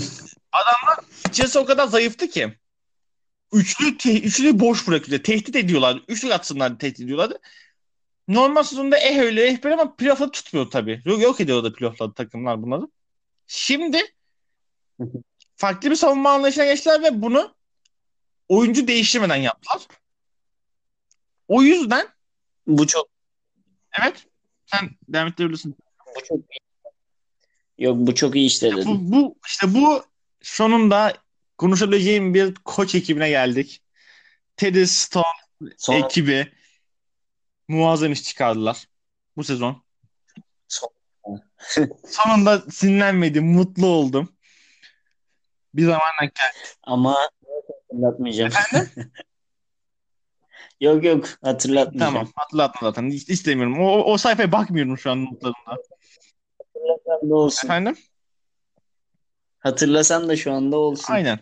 İçerisi 1.28 1.58
o 1.58 1.64
kadar 1.64 1.86
zayıftı 1.86 2.28
ki. 2.28 2.58
Üçlü, 3.52 3.96
te- 3.96 4.20
üçlü 4.20 4.60
boş 4.60 4.88
bırakıyor. 4.88 5.22
Tehdit 5.22 5.56
ediyorlar. 5.56 6.02
Üçlü 6.08 6.34
atsınlar 6.34 6.78
tehdit 6.78 7.00
ediyorlardı. 7.00 7.40
Normal 8.28 8.62
sezonda 8.62 8.98
eh 8.98 9.18
öyle 9.18 9.46
eh 9.46 9.64
böyle 9.64 9.74
ama 9.74 9.96
playoff'ta 9.96 10.30
tutmuyor 10.30 10.70
tabii. 10.70 11.02
Yok, 11.04 11.22
yok 11.22 11.40
ediyordu 11.40 11.72
playoff'ta 11.72 12.12
takımlar 12.12 12.62
bunları. 12.62 12.88
Şimdi 13.52 14.14
farklı 15.57 15.90
bir 15.90 15.97
savunma 15.97 16.30
anlayışına 16.30 16.64
geçtiler 16.64 17.02
ve 17.02 17.23
bunu 17.23 17.54
oyuncu 18.49 18.88
değiştirmeden 18.88 19.37
yaptılar. 19.37 19.83
O 21.49 21.62
yüzden 21.62 22.09
Bu 22.66 22.87
çok 22.87 23.09
evet 24.00 24.26
sen 24.66 24.90
devam 25.09 25.28
ettirebilirsin. 25.28 25.76
bu 26.16 26.25
çok 26.25 26.38
iyi. 26.38 26.61
Yok 27.78 27.97
bu 27.99 28.14
çok 28.14 28.37
iyi 28.37 28.47
işledin. 28.47 28.87
Bu, 28.87 29.16
bu 29.16 29.37
işte 29.47 29.75
bu 29.75 30.04
sonunda 30.42 31.16
konuşabileceğim 31.59 32.35
bir 32.35 32.54
koç 32.54 32.95
ekibine 32.95 33.28
geldik. 33.28 33.83
Teddy 34.57 34.85
Stone 34.85 35.25
Son, 35.78 35.95
ekibi 35.95 36.52
muazzam 37.69 38.12
iş 38.12 38.23
çıkardılar 38.23 38.87
bu 39.37 39.45
sezon. 39.45 39.83
Son- 41.58 41.90
Sonunda 42.06 42.58
sinirlenmedim, 42.58 43.46
mutlu 43.46 43.86
oldum. 43.86 44.32
Bir 45.74 45.82
zamanla 45.84 46.30
ama 46.82 47.16
hatırlatmayacağım. 47.90 48.52
Yok 50.80 51.04
yok 51.04 51.26
hatırlatmayacağım. 51.42 52.14
tamam 52.14 52.28
hatırlattım 52.36 52.80
zaten. 52.88 53.10
Hiç 53.10 53.28
istemiyorum. 53.28 53.80
O, 53.80 54.12
o 54.12 54.16
sayfaya 54.16 54.52
bakmıyorum 54.52 54.98
şu 54.98 55.10
an 55.10 55.24
notlarımda. 55.24 55.82
Hatırlasam 56.58 57.30
da 57.30 57.34
olsun. 57.34 57.68
Efendim? 57.68 57.96
Hatırlasam 59.58 60.28
da 60.28 60.36
şu 60.36 60.52
anda 60.52 60.76
olsun. 60.76 61.14
Aynen. 61.14 61.38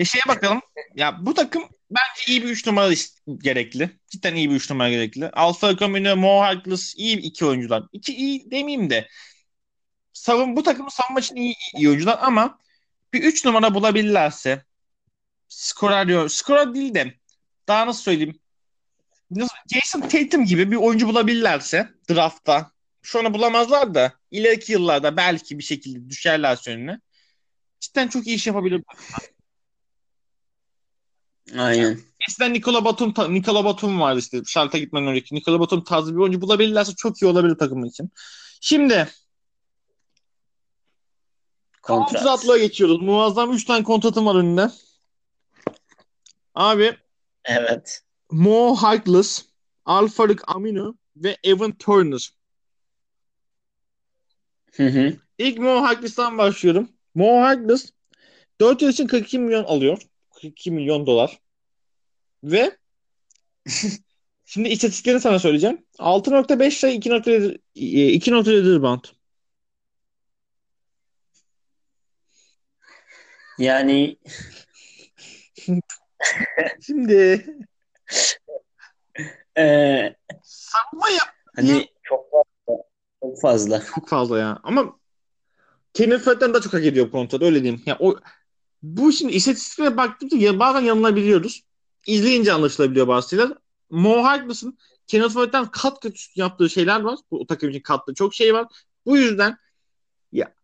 E, 0.00 0.04
şeye 0.04 0.22
bakalım. 0.28 0.60
Ya 0.94 1.18
bu 1.20 1.34
takım 1.34 1.62
bence 1.90 2.32
iyi 2.32 2.42
bir 2.42 2.48
3 2.48 2.66
numara 2.66 2.94
gerekli. 3.38 3.90
Cidden 4.10 4.34
iyi 4.34 4.50
bir 4.50 4.54
3 4.54 4.70
numara 4.70 4.90
gerekli. 4.90 5.30
Alfa 5.30 5.76
Camino, 5.76 6.16
Mo 6.16 6.40
Harkless 6.40 6.94
iyi 6.96 7.16
iki 7.16 7.44
oyuncular. 7.46 7.82
İki 7.92 8.14
iyi 8.14 8.50
demeyeyim 8.50 8.90
de 8.90 9.08
savun 10.12 10.56
bu 10.56 10.62
takımın 10.62 10.88
savunma 10.88 11.20
için 11.20 11.36
iyi, 11.36 11.54
iyi 11.76 11.88
oyuncular 11.88 12.18
ama 12.22 12.58
bir 13.12 13.22
3 13.22 13.44
numara 13.44 13.74
bulabilirlerse 13.74 14.64
skorer 15.48 16.08
diyor. 16.08 16.28
Skorer 16.28 16.74
değil 16.74 16.94
de 16.94 17.14
daha 17.68 17.86
nasıl 17.86 18.02
söyleyeyim? 18.02 18.40
Jason 19.72 20.00
Tatum 20.00 20.44
gibi 20.44 20.70
bir 20.70 20.76
oyuncu 20.76 21.08
bulabilirlerse 21.08 21.88
draftta 22.10 22.70
şu 23.02 23.18
an 23.18 23.34
bulamazlar 23.34 23.94
da 23.94 24.12
ileriki 24.30 24.72
yıllarda 24.72 25.16
belki 25.16 25.58
bir 25.58 25.62
şekilde 25.62 26.10
düşerler 26.10 26.68
önüne. 26.68 27.00
Cidden 27.80 28.08
çok 28.08 28.26
iyi 28.26 28.36
iş 28.36 28.46
yapabilir. 28.46 28.82
Aynen. 31.58 32.00
Eskiden 32.28 32.52
Nikola 32.52 32.84
Batum 32.84 33.14
Nikola 33.28 33.64
Batum 33.64 34.00
vardı 34.00 34.18
işte 34.18 34.42
Şart'a 34.46 34.78
gitmeden 34.78 35.06
önceki. 35.06 35.34
Nikola 35.34 35.60
Batum 35.60 35.84
tarzı 35.84 36.14
bir 36.14 36.20
oyuncu 36.20 36.40
bulabilirlerse 36.40 36.92
çok 36.94 37.22
iyi 37.22 37.26
olabilir 37.26 37.54
takımın 37.54 37.86
için. 37.86 38.10
Şimdi 38.60 39.08
Kontrat. 41.82 42.12
kontratlığa 42.12 42.58
geçiyoruz. 42.58 43.00
Muazzam 43.02 43.52
3 43.52 43.64
tane 43.64 43.82
kontratım 43.84 44.26
var 44.26 44.34
önünde. 44.34 44.70
Abi 46.54 46.96
Evet. 47.44 48.02
Mo 48.30 48.74
Harkless, 48.74 49.44
Alfarik 49.84 50.40
Aminu 50.46 50.96
ve 51.16 51.36
Evan 51.44 51.72
Turner. 51.72 52.32
Hı 54.76 54.86
hı. 54.86 55.16
İlk 55.38 55.58
Mo 55.58 55.82
Harkless'tan 55.82 56.38
başlıyorum. 56.38 56.88
Mo 57.14 57.40
Harkless 57.40 57.92
4 58.60 58.82
yıl 58.82 58.88
için 58.90 59.06
42 59.06 59.38
milyon 59.38 59.64
alıyor. 59.64 60.02
42 60.42 60.70
milyon 60.70 61.06
dolar. 61.06 61.40
Ve 62.44 62.76
şimdi 64.44 64.68
istatistiklerini 64.68 65.20
sana 65.20 65.38
söyleyeceğim. 65.38 65.86
6.5 65.98 66.78
sayı 66.78 66.94
2.7 66.96 67.58
2.7 67.74 68.74
rebound. 68.74 69.04
Yani 73.58 74.16
Şimdi 76.86 77.46
eee, 79.56 80.16
savunma 80.42 81.10
yap 81.10 81.34
hani 81.56 81.86
çok 82.02 82.30
fazla. 82.30 82.82
Çok 83.22 83.40
fazla. 83.40 83.82
çok 83.94 84.08
fazla 84.08 84.38
ya. 84.38 84.58
Ama 84.62 85.00
Kenneth 85.94 86.24
Fred'den 86.24 86.54
daha 86.54 86.62
çok 86.62 86.72
hak 86.74 86.84
ediyor 86.84 87.06
bu 87.06 87.10
kontrat 87.10 87.42
öyle 87.42 87.62
diyeyim. 87.62 87.82
Ya 87.86 87.96
o 88.00 88.16
bu 88.82 89.12
şimdi 89.12 89.32
istatistiklere 89.32 89.96
baktığımızda 89.96 90.36
ya, 90.36 90.58
bazen 90.58 90.80
yanılabiliyoruz. 90.80 91.62
İzleyince 92.06 92.52
anlaşılabiliyor 92.52 93.08
bazı 93.08 93.28
şeyler. 93.28 93.52
Mo 93.90 94.24
Harkless'ın 94.24 94.78
Kenneth 95.06 95.34
Fred'den 95.34 95.66
kat 95.66 96.00
kat 96.00 96.12
yaptığı 96.34 96.70
şeyler 96.70 97.00
var. 97.00 97.18
Bu 97.30 97.46
takım 97.46 97.70
için 97.70 97.80
kattığı 97.80 98.14
çok 98.14 98.34
şey 98.34 98.54
var. 98.54 98.66
Bu 99.06 99.16
yüzden 99.16 99.56
ya 100.32 100.54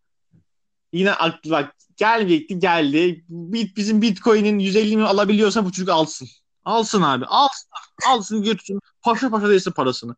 yine 0.93 1.11
aklı 1.11 1.51
bak 1.51 1.75
gelecekti 1.97 2.59
geldi. 2.59 3.25
Bit, 3.29 3.77
bizim 3.77 4.01
Bitcoin'in 4.01 4.59
150 4.59 4.95
milyon 4.95 5.09
alabiliyorsa 5.09 5.65
bu 5.65 5.71
çocuk 5.71 5.89
alsın. 5.89 6.27
Alsın 6.65 7.01
abi. 7.01 7.25
Alsın. 7.25 7.69
Alsın 8.07 8.43
götürsün. 8.43 8.79
Paşa 9.01 9.29
paşa 9.29 9.49
değilse 9.49 9.71
parasını. 9.71 10.15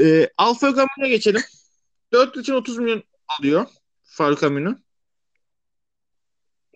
Ee, 0.00 0.30
Alfa 0.38 0.66
Camino'ya 0.66 1.08
geçelim. 1.08 1.42
4 2.12 2.36
için 2.36 2.52
30 2.52 2.78
milyon 2.78 3.02
alıyor 3.38 3.66
Faruk 4.02 4.42
Amino. 4.42 4.74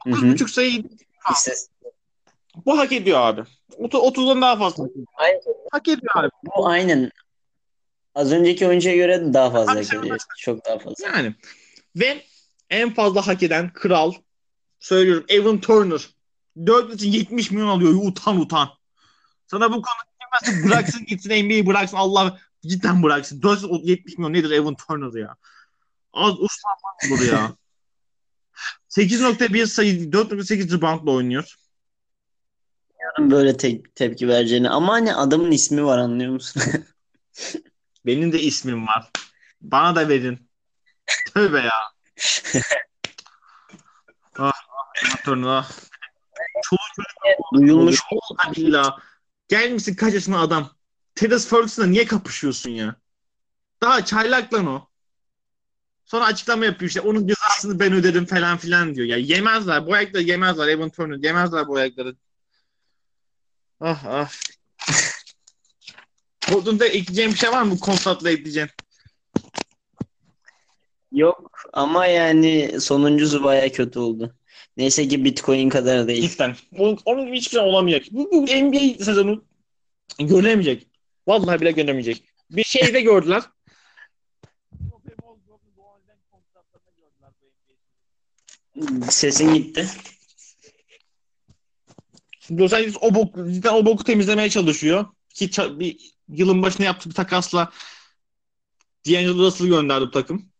Hı 0.05 0.11
hı. 0.11 0.15
9.5 0.15 0.49
sayı 0.49 0.85
İşte, 1.33 1.53
bu 2.67 2.79
hak 2.79 2.93
ediyor 2.93 3.21
abi. 3.21 3.45
30 3.79 4.01
30'dan 4.01 4.43
daha 4.43 4.57
fazla. 4.57 4.85
aynen. 5.15 5.41
Hak 5.73 5.89
ediyor 5.89 6.13
abi. 6.15 6.29
Bu 6.57 6.69
aynen. 6.69 7.11
Az 8.15 8.33
önceki 8.33 8.67
oyuncuya 8.69 8.97
göre 8.97 9.21
de 9.21 9.35
daha 9.35 9.51
fazla 9.51 9.73
Abi 9.73 9.85
hak 9.85 9.95
ediyor. 9.95 10.19
Çok 10.39 10.67
daha 10.67 10.79
fazla. 10.79 11.07
Yani. 11.07 11.35
Ve 11.97 12.25
en 12.71 12.95
fazla 12.95 13.27
hak 13.27 13.43
eden 13.43 13.73
kral 13.73 14.13
söylüyorum 14.81 15.25
Evan 15.29 15.61
Turner. 15.61 16.09
4 16.67 16.95
için 16.95 17.13
70 17.13 17.51
milyon 17.51 17.69
alıyor. 17.69 17.95
Utan 18.03 18.41
utan. 18.41 18.69
Sana 19.47 19.69
bu 19.73 19.75
konu 19.83 19.85
bilmezse 20.45 20.69
bıraksın 20.69 21.07
gitsin 21.07 21.31
NBA'yi 21.31 21.67
bıraksın. 21.67 21.97
Allah 21.97 22.39
cidden 22.67 23.03
bıraksın. 23.03 23.43
4 23.43 23.63
70 23.83 24.19
milyon 24.19 24.33
nedir 24.33 24.51
Evan 24.51 24.75
Turner 24.75 25.21
ya? 25.21 25.37
Az 26.13 26.33
uslan 26.33 26.75
olur 27.13 27.33
ya. 27.33 27.53
8.1 28.89 29.67
sayı 29.67 30.13
4.8 30.13 30.77
reboundla 30.77 31.11
oynuyor. 31.11 31.55
Böyle 33.19 33.57
te- 33.57 33.83
tepki 33.83 34.29
vereceğini. 34.29 34.71
Ama 34.71 34.93
hani 34.93 35.15
adamın 35.15 35.51
ismi 35.51 35.85
var 35.85 35.99
anlıyor 35.99 36.33
musun? 36.33 36.63
Benim 38.07 38.33
de 38.33 38.41
ismim 38.41 38.87
var. 38.87 39.11
Bana 39.61 39.97
da 39.97 40.09
verin. 40.09 40.51
Tövbe 41.35 41.59
ya. 41.59 41.73
ah, 44.39 44.53
Evan 45.05 45.17
Turner 45.25 45.49
ah. 45.49 45.71
Duyulmuş. 47.55 48.01
Atilla. 48.39 48.99
Gelmişsin 49.49 49.95
kaç 49.95 50.15
yaşında 50.15 50.39
adam. 50.39 50.71
Terence 51.15 51.49
Ferguson'la 51.49 51.89
niye 51.89 52.07
kapışıyorsun 52.07 52.71
ya? 52.71 52.97
Daha 53.83 54.05
çaylak 54.05 54.55
lan 54.55 54.67
o. 54.67 54.89
Sonra 56.09 56.25
açıklama 56.25 56.65
yapıyor 56.65 56.89
işte 56.89 57.01
onun 57.01 57.27
cezasını 57.27 57.81
ben 57.81 57.93
ödedim 57.93 58.27
falan 58.27 58.59
filan 58.59 58.95
diyor. 58.95 59.07
Ya 59.07 59.17
yemezler. 59.17 59.87
Bu 59.87 59.95
ayakları 59.95 60.23
yemezler. 60.23 60.69
Evan 60.69 60.91
Turner 60.91 61.19
yemezler 61.23 61.69
bu 61.69 61.77
ayakları. 61.77 62.17
Ah 63.81 64.05
ah. 64.07 64.31
Orada 66.55 66.87
ekleyeceğim 66.87 67.31
bir 67.31 67.37
şey 67.37 67.51
var 67.51 67.63
mı 67.63 67.71
bu 67.71 67.81
kontratla 67.81 68.31
ekleyeceğim? 68.31 68.69
Yok 71.13 71.53
ama 71.73 72.07
yani 72.07 72.81
sonuncusu 72.81 73.45
baya 73.45 73.73
kötü 73.73 73.99
oldu. 73.99 74.35
Neyse 74.77 75.09
ki 75.09 75.25
Bitcoin 75.25 75.69
kadar 75.69 76.09
değil. 76.09 76.31
Cidden. 76.31 76.57
Onun, 76.79 76.99
onun 77.05 77.27
gibi 77.27 77.37
hiçbir 77.37 77.51
şey 77.51 77.61
olamayacak. 77.61 78.07
Bu, 78.11 78.31
bu 78.33 78.43
NBA 78.43 79.05
sezonu 79.05 79.45
göremeyecek. 80.19 80.87
Vallahi 81.27 81.61
bile 81.61 81.71
göremeyecek. 81.71 82.25
Bir 82.51 82.65
şey 82.65 82.95
de 82.95 83.01
gördüler. 83.01 83.43
Sesin 89.11 89.55
gitti. 89.55 89.87
Los 92.51 92.73
Angeles 92.73 92.97
o 93.01 93.15
boku, 93.15 93.51
cidden 93.51 93.75
o 93.75 93.87
boku 93.87 94.05
temizlemeye 94.05 94.51
çalışıyor. 94.51 95.07
Ki 95.35 95.51
bir 95.59 95.97
yılın 96.29 96.63
başına 96.63 96.87
yaptığı 96.87 97.11
bir 97.11 97.15
takasla 97.15 97.73
D'Angelo 99.07 99.39
Russell'ı 99.39 99.69
gönderdi 99.69 100.07
bu 100.07 100.11
takım. 100.11 100.49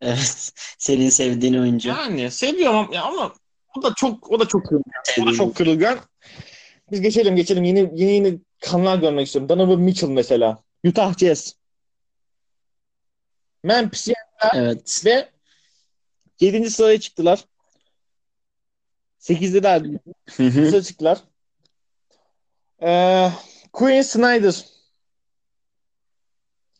Evet. 0.00 0.52
Senin 0.78 1.08
sevdiğin 1.08 1.54
oyuncu. 1.54 1.88
Yani 1.88 2.30
seviyorum 2.30 2.76
ama, 2.76 3.00
ama 3.00 3.34
o 3.76 3.82
da 3.82 3.94
çok 3.94 4.30
o 4.30 4.40
da 4.40 4.48
çok 4.48 4.66
kırılgan. 4.66 5.22
O 5.22 5.26
da 5.26 5.32
çok 5.32 5.56
kırılgan. 5.56 5.98
Biz 6.90 7.00
geçelim 7.00 7.36
geçelim 7.36 7.64
yeni 7.64 7.78
yeni 7.78 8.12
yeni 8.12 8.40
kanlar 8.60 8.98
görmek 8.98 9.26
istiyorum. 9.26 9.48
Donovan 9.48 9.80
Mitchell 9.80 10.08
mesela. 10.08 10.62
Utah 10.84 11.18
Jazz. 11.18 11.54
Memphis 13.62 14.08
Evet. 14.54 15.02
ve 15.04 15.28
7. 16.40 16.70
sıraya 16.70 17.00
çıktılar. 17.00 17.44
8'de 19.18 19.62
de 19.62 19.98
Hı 20.36 20.42
hı. 20.42 20.66
sıraya 20.66 20.82
çıktılar. 20.82 21.18
Ee, 22.82 23.30
Quinn 23.72 24.02
Snyder. 24.02 24.64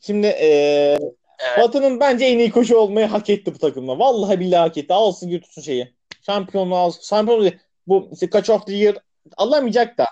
Şimdi 0.00 0.26
ee, 0.26 0.98
Evet. 1.38 1.58
Batı'nın 1.58 2.00
bence 2.00 2.24
en 2.24 2.38
iyi 2.38 2.50
koçu 2.50 2.76
olmayı 2.76 3.06
hak 3.06 3.30
etti 3.30 3.54
bu 3.54 3.58
takımla. 3.58 3.98
Vallahi 3.98 4.40
billahi 4.40 4.60
hak 4.60 4.78
etti. 4.78 4.94
Alsın 4.94 5.30
götürsün 5.30 5.62
şeyi. 5.62 5.94
Şampiyonluğu 6.22 6.76
alsın. 6.76 7.02
Şampiyonluğu. 7.02 7.50
Bu 7.86 8.08
işte 8.12 8.30
Coach 8.30 8.50
of 8.50 8.66
the 8.66 8.72
Year 8.72 8.96
alamayacak 9.36 9.98
da. 9.98 10.06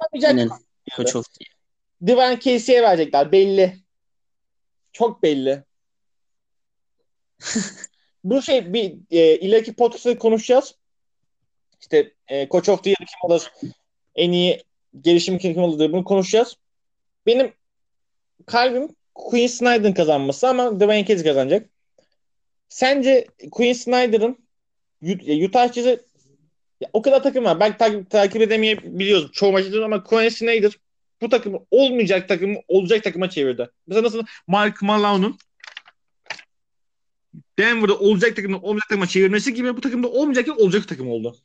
alamayacak 0.00 0.50
da. 0.50 0.58
Koç 0.96 1.16
of 1.16 1.26
Divan 2.06 2.38
Casey'e 2.38 2.82
verecekler. 2.82 3.32
Belli. 3.32 3.76
Çok 4.92 5.22
belli. 5.22 5.64
bu 8.30 8.42
şey 8.42 8.72
bir 8.72 8.94
e, 9.10 9.36
ileriki 9.36 9.74
podcast'ta 9.74 10.18
konuşacağız. 10.18 10.74
İşte 11.80 12.12
e, 12.28 12.48
Coach 12.48 12.68
of 12.68 12.84
the 12.84 12.90
Year 12.90 12.98
kim 12.98 13.30
alır? 13.30 13.52
En 14.14 14.32
iyi 14.32 14.62
gelişim 15.00 15.38
kim 15.38 15.58
alır 15.58 15.78
diye 15.78 15.92
bunu 15.92 16.04
konuşacağız. 16.04 16.56
Benim 17.26 17.52
kalbim 18.46 18.88
Quinn 19.14 19.46
Snyder'ın 19.46 19.92
kazanması 19.92 20.48
ama 20.48 20.80
Dwayne 20.80 21.06
Casey 21.06 21.24
kazanacak. 21.24 21.68
Sence 22.68 23.26
Quinn 23.50 23.72
Snyder'ın 23.72 24.38
Utah 25.44 25.72
Jazz'e 25.72 26.00
o 26.92 27.02
kadar 27.02 27.22
takım 27.22 27.44
var. 27.44 27.60
Ben 27.60 27.76
takip, 27.76 28.10
takip 28.10 28.42
edemeyebiliyoruz 28.42 29.32
çoğu 29.32 29.52
maçı 29.52 29.84
ama 29.84 30.04
Quinn 30.04 30.28
Snyder 30.28 30.72
bu 31.20 31.28
takımı 31.28 31.58
olmayacak 31.70 32.28
takımı 32.28 32.58
olacak 32.68 33.04
takıma 33.04 33.30
çevirdi. 33.30 33.70
Mesela 33.86 34.02
nasıl 34.06 34.22
Mark 34.46 34.82
Malone'un 34.82 35.38
Denver'da 37.58 37.98
olacak 37.98 38.36
takımı 38.36 38.60
olmayacak 38.60 38.88
takıma 38.88 39.06
çevirmesi 39.06 39.54
gibi 39.54 39.76
bu 39.76 39.80
takımda 39.80 40.08
olmayacak 40.08 40.58
olacak 40.58 40.88
takım 40.88 41.10
oldu. 41.10 41.36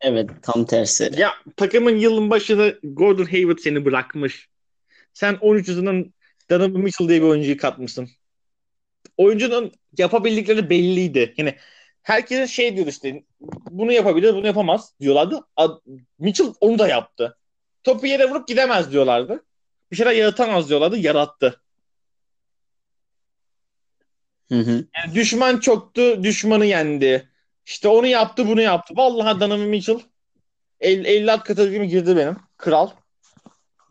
Evet 0.00 0.30
tam 0.42 0.64
tersi. 0.64 1.10
Ya 1.16 1.34
takımın 1.56 1.96
yılın 1.96 2.30
başında 2.30 2.74
Gordon 2.82 3.24
Hayward 3.24 3.58
seni 3.58 3.84
bırakmış. 3.84 4.48
Sen 5.12 5.38
13 5.40 5.68
yüzünden 5.68 6.12
Donovan 6.50 6.80
Mitchell 6.80 7.08
diye 7.08 7.22
bir 7.22 7.26
oyuncuyu 7.26 7.56
katmışsın. 7.56 8.08
Oyuncunun 9.16 9.72
yapabildikleri 9.98 10.70
belliydi. 10.70 11.34
Yani 11.36 11.56
herkes 12.02 12.50
şey 12.50 12.76
diyor 12.76 12.86
işte 12.86 13.22
bunu 13.70 13.92
yapabilir 13.92 14.34
bunu 14.34 14.46
yapamaz 14.46 14.92
diyorlardı. 15.00 15.40
Mitchell 16.18 16.54
onu 16.60 16.78
da 16.78 16.88
yaptı. 16.88 17.38
Topu 17.84 18.06
yere 18.06 18.30
vurup 18.30 18.48
gidemez 18.48 18.92
diyorlardı. 18.92 19.44
Bir 19.90 19.96
şeyler 19.96 20.12
yaratamaz 20.12 20.68
diyorlardı. 20.68 20.98
Yarattı. 20.98 21.60
Hı 24.48 24.58
hı. 24.58 24.84
Yani 24.96 25.14
düşman 25.14 25.60
çoktu, 25.60 26.22
düşmanı 26.22 26.66
yendi. 26.66 27.30
İşte 27.66 27.88
onu 27.88 28.06
yaptı, 28.06 28.48
bunu 28.48 28.60
yaptı. 28.60 28.94
Vallahi 28.96 29.40
Donovan 29.40 29.60
Mitchell 29.60 30.00
50, 30.80 31.08
50 31.08 31.32
at 31.32 31.44
kategorime 31.44 31.86
girdi 31.86 32.16
benim. 32.16 32.36
Kral. 32.56 32.90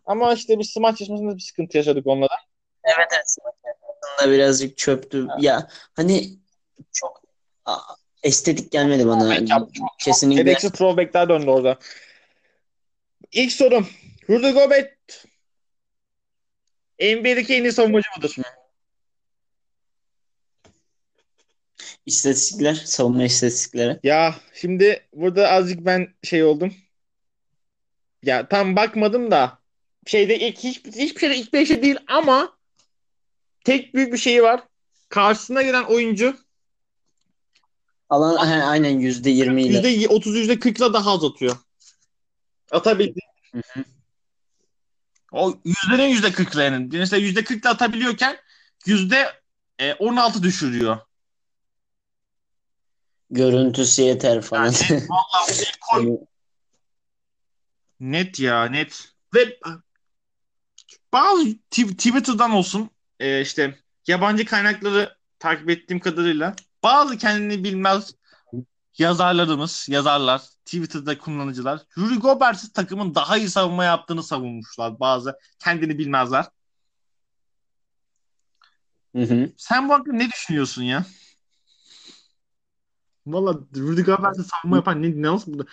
Ama 0.06 0.34
işte 0.34 0.60
bir 0.60 0.64
smaç 0.64 1.02
yaşamasında 1.02 1.36
bir 1.36 1.42
sıkıntı 1.42 1.78
yaşadık 1.78 2.08
onunla 2.08 2.26
da. 2.26 2.36
Evet 2.84 3.08
evet. 3.14 3.38
Aslında 4.18 4.34
birazcık 4.34 4.78
çöptü. 4.78 5.28
Ya 5.40 5.68
hani 5.94 6.30
çok 6.92 7.22
a- 7.66 7.80
estetik 8.24 8.72
gelmedi 8.72 9.08
bana. 9.08 9.36
Yaptı. 9.36 9.74
Çok- 9.74 9.88
Kesinlikle. 10.04 10.44
Gereksiz 10.44 10.72
throwbackler 10.72 11.30
döndü 11.30 11.50
orada. 11.50 11.80
İlk 13.32 13.52
sorum. 13.52 13.88
Rudy 14.30 14.52
Gobert 14.52 15.26
NBA'deki 17.00 17.56
en 17.56 17.64
iyi 17.64 17.72
savunmacı 17.72 18.08
mıdır? 18.18 18.36
İstatistikler, 22.06 22.74
savunma 22.74 23.24
istatistikleri. 23.24 24.00
Ya 24.04 24.36
şimdi 24.54 25.08
burada 25.14 25.50
azıcık 25.50 25.86
ben 25.86 26.14
şey 26.24 26.44
oldum. 26.44 26.74
Ya 28.24 28.48
tam 28.48 28.76
bakmadım 28.76 29.32
da 29.32 29.60
şeyde 30.06 30.40
ilk 30.40 30.58
hiç, 30.58 30.86
hiçbir 30.86 31.20
şeyde 31.20 31.36
ilk 31.38 31.54
beşe 31.54 31.82
değil 31.82 31.98
ama 32.08 32.58
tek 33.64 33.94
büyük 33.94 34.14
bir 34.14 34.18
şeyi 34.18 34.44
var. 34.44 34.64
Karşısına 35.10 35.62
gelen 35.62 35.84
oyuncu 35.84 36.38
Alan 38.10 38.48
he, 38.48 38.64
aynen 38.64 39.00
yüzde 39.00 39.30
yirmi 39.30 39.64
ile. 39.64 39.88
yüzde 39.88 40.08
otuz 40.08 40.36
yüzde 40.36 40.60
kırkla 40.60 40.94
daha 40.94 41.12
az 41.12 41.24
atıyor. 41.24 41.58
Atabildi. 42.72 43.20
Hı 43.52 43.62
hı. 43.74 43.84
O 45.32 45.60
yüzdenin 45.66 46.08
yüzde 46.08 46.32
kırklarının. 46.32 46.90
Mesela 46.94 47.22
yüzde 47.22 47.44
kırkla 47.44 47.70
atabiliyorken 47.70 48.38
yüzde 48.86 49.32
e, 49.80 49.94
on 49.94 50.16
altı 50.16 50.44
düşürüyor. 50.44 50.98
Görüntüsü 53.30 54.02
yeter 54.02 54.42
falan. 54.42 54.68
Vallahi 55.10 55.50
bu 55.50 55.62
bir 55.62 55.78
kol- 55.92 56.26
Net 58.00 58.40
ya 58.40 58.66
net. 58.66 59.10
Ve 59.36 59.60
bazı 61.14 61.44
Tw- 61.72 61.96
Twitter'dan 61.96 62.52
olsun 62.52 62.90
e, 63.20 63.42
işte 63.42 63.80
yabancı 64.08 64.46
kaynakları 64.46 65.18
takip 65.40 65.70
ettiğim 65.70 66.00
kadarıyla 66.00 66.56
bazı 66.84 67.18
kendini 67.18 67.64
bilmez 67.64 68.16
yazarlarımız, 68.98 69.88
yazarlar, 69.90 70.42
Twitter'da 70.66 71.18
kullanıcılar 71.18 71.82
Rudy 71.98 72.16
Gobert'siz 72.16 72.74
takımın 72.74 73.16
daha 73.16 73.38
iyi 73.38 73.50
savunma 73.50 73.84
yaptığını 73.84 74.24
savunmuşlar 74.24 75.00
bazı 75.00 75.40
kendini 75.60 75.98
bilmezler. 75.98 76.46
Hı 79.16 79.22
hı. 79.22 79.52
Sen 79.58 79.90
bu 79.90 79.94
hakkında 79.94 80.16
ne 80.16 80.30
düşünüyorsun 80.32 80.84
ya? 80.84 81.06
Valla 83.28 83.60
Rudy 83.76 84.02
Gobert'siz 84.02 84.48
savunma 84.48 84.76
yapan 84.76 85.02
ne, 85.04 85.12
ne 85.12 85.22
nasıl 85.22 85.54
burada? 85.54 85.70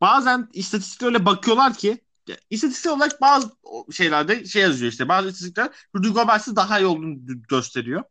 Bazen 0.00 0.48
istatistikler 0.52 1.06
öyle 1.06 1.24
bakıyorlar 1.26 1.74
ki 1.74 2.00
istatistik 2.50 2.92
olarak 2.92 3.20
bazı 3.20 3.50
şeylerde 3.92 4.44
şey 4.44 4.62
yazıyor 4.62 4.92
işte 4.92 5.08
bazı 5.08 5.28
istatistikler 5.28 5.70
Rudy 5.96 6.08
Gobert'siz 6.08 6.56
daha 6.56 6.80
iyi 6.80 6.86
olduğunu 6.86 7.14
gö- 7.14 7.46
gösteriyor. 7.48 8.04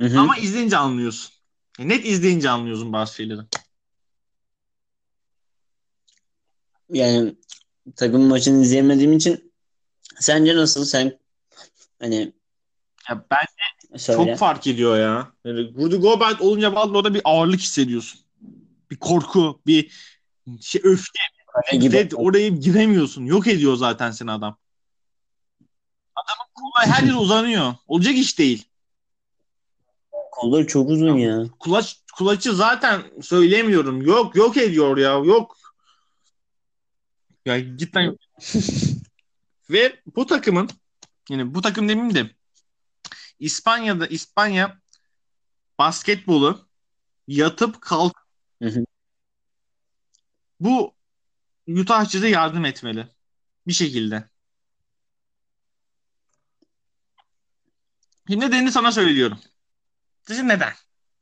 Hı 0.00 0.06
hı. 0.06 0.20
Ama 0.20 0.36
izleyince 0.36 0.76
anlıyorsun. 0.76 1.34
Ya 1.78 1.84
net 1.84 2.06
izleyince 2.06 2.50
anlıyorsun 2.50 2.92
bazı 2.92 3.14
şeyleri. 3.14 3.40
Yani 6.88 7.36
takım 7.96 8.22
maçını 8.22 8.62
izleyemediğim 8.62 9.12
için 9.12 9.52
sence 10.20 10.56
nasıl? 10.56 10.84
Sen 10.84 11.18
hani 12.00 12.32
Ya 13.10 13.26
ben 13.30 13.46
söyle. 13.96 14.30
çok 14.30 14.38
fark 14.38 14.66
ediyor 14.66 14.98
ya. 14.98 15.32
Yani 15.44 15.74
Rudy 15.74 15.96
Gobert 15.96 16.40
olunca 16.40 16.74
vallahi 16.74 16.96
orada 16.96 17.14
bir 17.14 17.22
ağırlık 17.24 17.60
hissediyorsun. 17.60 18.20
Bir 18.90 18.96
korku, 18.96 19.60
bir 19.66 19.90
şey 20.60 20.80
öfke. 20.84 21.22
Gibi. 21.72 21.96
Red, 21.96 22.12
oraya 22.14 22.48
giremiyorsun. 22.48 23.24
Yok 23.24 23.46
ediyor 23.46 23.76
zaten 23.76 24.10
seni 24.10 24.30
adam. 24.30 24.56
Adamın 26.16 26.52
kolay 26.54 26.86
her 26.86 27.02
yere 27.02 27.16
uzanıyor. 27.24 27.74
Olacak 27.88 28.14
iş 28.14 28.38
değil. 28.38 28.64
Kolları 30.32 30.66
çok 30.66 30.90
uzun 30.90 31.16
ya. 31.16 31.44
Kulaç, 31.58 32.00
kulaçı 32.14 32.54
zaten 32.54 33.02
söylemiyorum. 33.22 34.02
Yok 34.02 34.36
yok 34.36 34.56
ediyor 34.56 34.96
ya. 34.96 35.12
Yok. 35.12 35.56
Ya 37.46 37.58
git 37.58 37.96
lan. 37.96 38.18
Ve 39.70 40.00
bu 40.16 40.26
takımın 40.26 40.68
yani 41.28 41.54
bu 41.54 41.62
takım 41.62 41.88
demeyeyim 41.88 42.14
de 42.14 42.30
İspanya'da 43.42 44.06
İspanya 44.06 44.80
basketbolu 45.78 46.68
yatıp 47.28 47.80
kalk 47.80 48.12
Hı 48.62 48.68
hı. 48.68 48.84
bu 50.60 50.94
Utah 51.68 52.08
Jazz'e 52.10 52.28
yardım 52.28 52.64
etmeli. 52.64 53.08
Bir 53.66 53.72
şekilde. 53.72 54.28
Şimdi 58.28 58.46
nedenini 58.46 58.72
sana 58.72 58.92
söylüyorum. 58.92 59.38
Sizin 60.26 60.48
neden? 60.48 60.72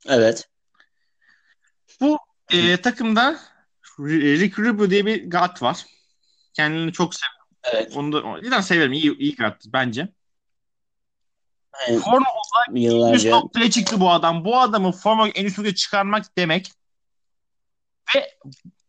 Evet. 0.05 0.49
Bu 2.01 2.17
e, 2.51 2.81
takımda 2.81 3.39
Rick 3.99 4.59
Rubio 4.59 4.89
diye 4.89 5.05
bir 5.05 5.31
guard 5.31 5.61
var. 5.61 5.85
Kendini 6.53 6.93
çok 6.93 7.15
seviyorum. 7.15 7.57
Evet. 7.63 7.97
Onu 7.97 8.13
da 8.13 8.43
cidden 8.43 8.61
severim. 8.61 8.93
İyi, 8.93 9.17
iyi 9.17 9.35
guard 9.35 9.61
bence. 9.65 10.13
Yani 11.87 11.99
Forma 11.99 12.29
olarak 12.29 12.69
en 12.69 12.75
üst 12.75 12.85
yıllarca 12.85 13.29
noktaya 13.31 13.71
çıktı 13.71 13.99
bu 13.99 14.11
adam. 14.11 14.45
Bu 14.45 14.59
adamı 14.59 14.91
forma 14.91 15.29
en 15.29 15.45
üst 15.45 15.57
noktaya 15.57 15.75
çıkarmak 15.75 16.37
demek 16.37 16.71
ve 18.15 18.37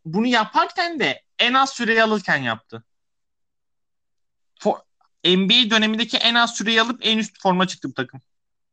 bunu 0.05 0.27
yaparken 0.27 1.01
de 1.01 1.23
en 1.38 1.55
az 1.55 1.71
süreyi 1.71 2.03
alırken 2.03 2.37
yaptı. 2.37 2.85
For, 4.59 4.77
NBA 5.25 5.71
dönemindeki 5.71 6.16
en 6.16 6.35
az 6.35 6.55
süreyi 6.55 6.83
alıp 6.83 7.07
en 7.07 7.18
üst 7.18 7.42
forma 7.42 7.66
çıktı 7.66 7.88
bu 7.88 7.95
takım. 7.95 8.21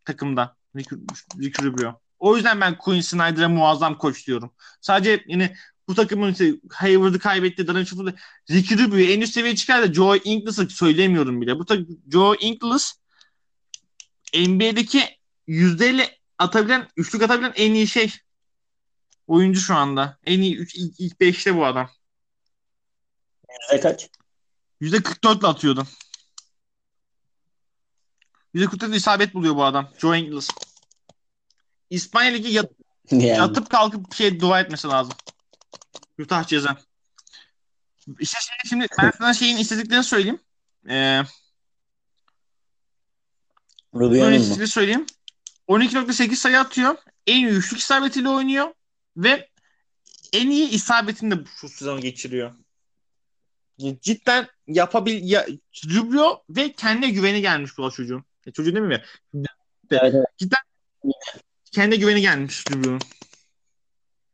Takımda. 0.06 0.56
Rick, 0.76 1.64
Rubio. 1.64 2.00
O 2.20 2.36
yüzden 2.36 2.62
ben 2.62 2.78
Quinn 2.78 3.02
Snyder'a 3.02 3.50
muazzam 3.50 3.98
koç 3.98 4.28
diyorum. 4.28 4.54
Sadece 4.82 5.24
yine 5.28 5.56
bu 5.88 5.96
takımın 5.96 6.32
işte 6.32 6.54
Hayward'ı 6.72 7.20
kaybetti. 7.20 7.68
Darren 7.68 7.84
Sharp'ı 7.84 8.16
Rick 8.50 8.72
Rubio'yu 8.72 9.12
en 9.12 9.22
üst 9.22 9.34
seviyeye 9.34 9.56
çıkar 9.56 9.82
da 9.82 9.94
Joe 9.94 10.18
Inglis'ı 10.24 10.70
söylemiyorum 10.70 11.42
bile. 11.42 11.60
Bu 11.60 11.66
takım 11.66 11.88
Joe 12.12 12.36
Inglis 12.40 12.94
NBA'deki 14.34 15.18
yüzdeyle 15.48 16.18
atabilen, 16.38 16.88
üçlük 16.98 17.22
atabilen 17.22 17.54
en 17.56 17.74
iyi 17.74 17.88
şey. 17.88 18.14
Oyuncu 19.28 19.60
şu 19.60 19.76
anda. 19.76 20.18
En 20.26 20.42
iyi 20.42 20.58
üç, 20.58 20.76
ilk, 20.76 21.00
ilk 21.00 21.20
beşte 21.20 21.56
bu 21.56 21.66
adam. 21.66 21.90
yüzde 23.62 23.82
kaç? 23.82 24.10
Yüzde 24.80 25.04
44 25.04 25.40
ile 25.40 25.48
atıyordu. 25.48 25.88
140 28.54 28.96
isabet 28.96 29.34
buluyor 29.34 29.56
bu 29.56 29.64
adam. 29.64 29.90
Joe 29.98 30.16
Ingles. 30.16 30.48
İspanya 31.90 32.32
Ligi 32.32 32.54
yat- 32.54 32.72
Yani. 33.12 33.26
yatıp 33.26 33.70
kalkıp 33.70 34.14
şey 34.14 34.40
dua 34.40 34.60
etmesi 34.62 34.88
lazım. 34.88 35.14
Yurttaş 36.18 36.48
ceza. 36.48 36.78
İşte 38.20 38.38
şey, 38.40 38.70
şimdi 38.70 38.88
ben 39.02 39.12
sana 39.18 39.34
şeyin 39.34 39.58
istatistiklerini 39.58 40.04
söyleyeyim. 40.04 40.40
Ee, 40.90 41.22
istatistikleri 44.38 44.68
söyleyeyim. 44.68 45.06
12.8 45.68 46.36
sayı 46.36 46.60
atıyor. 46.60 46.96
En 47.28 47.36
iyi 47.38 47.48
üçlük 47.48 47.80
isabetiyle 47.80 48.30
oynuyor. 48.30 48.74
Ve 49.18 49.50
en 50.34 50.50
iyi 50.50 50.70
isabetini 50.70 51.32
de 51.32 51.44
şu 51.62 51.70
sezon 51.70 52.02
geçiriyor. 52.02 52.52
Cidden 54.02 54.48
yapabil 54.68 55.30
ya, 55.32 55.48
Rubio 55.96 56.44
ve 56.50 56.72
kendine 56.74 57.10
güveni 57.10 57.42
gelmiş 57.42 57.78
bu 57.78 57.92
çocuğun. 57.92 58.24
Ya, 58.46 58.54
çocuğun 58.54 58.76
değil 58.76 58.86
mi? 58.86 59.04
Evet, 59.92 60.14
evet. 60.16 60.26
Kendine 61.72 61.96
güveni 61.96 62.22
gelmiş 62.22 62.64
Rubio'nun. 62.72 63.00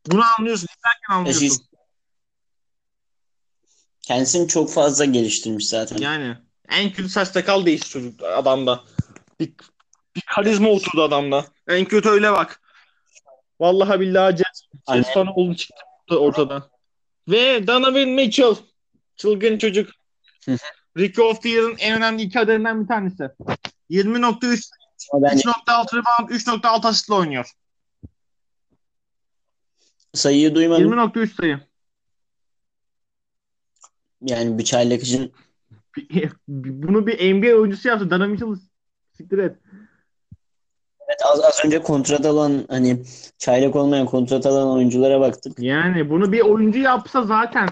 Bunu 0.06 0.22
anlıyorsun. 0.38 0.66
İzlerken 0.78 1.14
anlıyorsun. 1.14 1.46
Eşit- 1.46 1.66
Kendisini 4.00 4.48
çok 4.48 4.72
fazla 4.72 5.04
geliştirmiş 5.04 5.68
zaten. 5.68 5.96
Yani 5.96 6.36
en 6.68 6.92
kötü 6.92 7.08
saç 7.08 7.28
sakal 7.28 7.66
değişti 7.66 7.88
çocuk 7.88 8.22
adamda. 8.22 8.84
Bir, 9.40 9.52
bir 10.16 10.22
karizma 10.26 10.68
oturdu 10.68 11.02
adamda. 11.02 11.44
En 11.68 11.84
kötü 11.84 12.08
öyle 12.08 12.32
bak. 12.32 12.60
Vallahi 13.60 14.00
billahi. 14.00 14.36
Jets 14.36 15.14
fanı 15.14 15.34
oldu 15.34 15.54
çıktı 15.54 16.18
ortada. 16.18 16.70
Ve 17.28 17.66
Donovan 17.66 18.08
Mitchell. 18.08 18.54
Çılgın 19.16 19.58
çocuk. 19.58 19.90
Rookie 20.98 21.24
of 21.24 21.42
the 21.42 21.48
Year'ın 21.48 21.76
en 21.78 21.96
önemli 21.96 22.22
iki 22.22 22.40
adayından 22.40 22.82
bir 22.82 22.88
tanesi. 22.88 23.30
20.3 23.90 24.70
Ama 25.12 25.26
bence 25.26 25.48
3.6 25.48 25.96
rebound 25.96 26.30
3.6 26.30 26.88
asistle 26.88 27.14
oynuyor. 27.14 27.50
sayıyı 30.14 30.54
duymadım. 30.54 30.92
20.3 30.92 31.34
sayı. 31.34 31.60
Yani 34.20 34.58
bir 34.58 34.64
çaylak 34.64 35.02
için 35.02 35.32
Bunu 36.48 37.06
bir 37.06 37.34
NBA 37.34 37.60
oyuncusu 37.60 37.88
yaptı. 37.88 38.10
Donovan 38.10 38.30
Mitchell 38.30 38.56
siktir 39.16 39.38
et. 39.38 39.56
evet, 41.08 41.20
az, 41.24 41.40
az 41.44 41.64
önce 41.64 41.82
kontrat 41.82 42.26
alan 42.26 42.64
hani 42.68 43.02
çaylak 43.38 43.76
olmayan 43.76 44.06
kontrat 44.06 44.46
alan 44.46 44.68
oyunculara 44.68 45.20
baktık. 45.20 45.58
Yani 45.58 46.10
bunu 46.10 46.32
bir 46.32 46.40
oyuncu 46.40 46.78
yapsa 46.78 47.22
zaten 47.22 47.68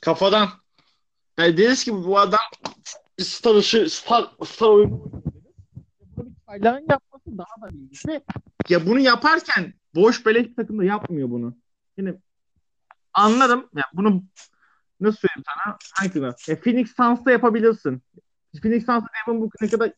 kafadan. 0.00 0.48
Yani 1.38 1.56
deriz 1.56 1.84
ki 1.84 1.94
bu 1.94 2.18
adam 2.18 2.38
star 3.20 3.54
ışı, 3.54 3.90
star, 3.90 4.30
star 4.44 4.68
oyuncu. 4.68 5.12
Bunu 6.16 6.26
bir 6.26 6.34
çaylağın 6.46 6.86
yapması 6.90 7.38
daha 7.38 7.62
da 7.62 7.68
iyi. 7.72 7.90
Ve 8.08 8.22
ya 8.68 8.86
bunu 8.86 9.00
yaparken 9.00 9.74
boş 9.94 10.26
beleş 10.26 10.46
takımda 10.56 10.84
yapmıyor 10.84 11.30
bunu. 11.30 11.56
Yani 11.96 12.14
anlarım. 13.12 13.68
Ya 13.76 13.84
bunu 13.92 14.22
nasıl 15.00 15.18
söyleyeyim 15.18 15.44
sana? 15.46 15.76
Hangi 15.94 16.50
ya 16.50 16.60
Phoenix 16.60 16.96
Suns'ta 16.96 17.30
yapabilirsin. 17.30 18.02
Phoenix 18.62 18.86
Suns'ta 18.86 19.08
Devin 19.26 19.40
Booker 19.40 19.66
ne 19.66 19.70
kadar 19.70 19.92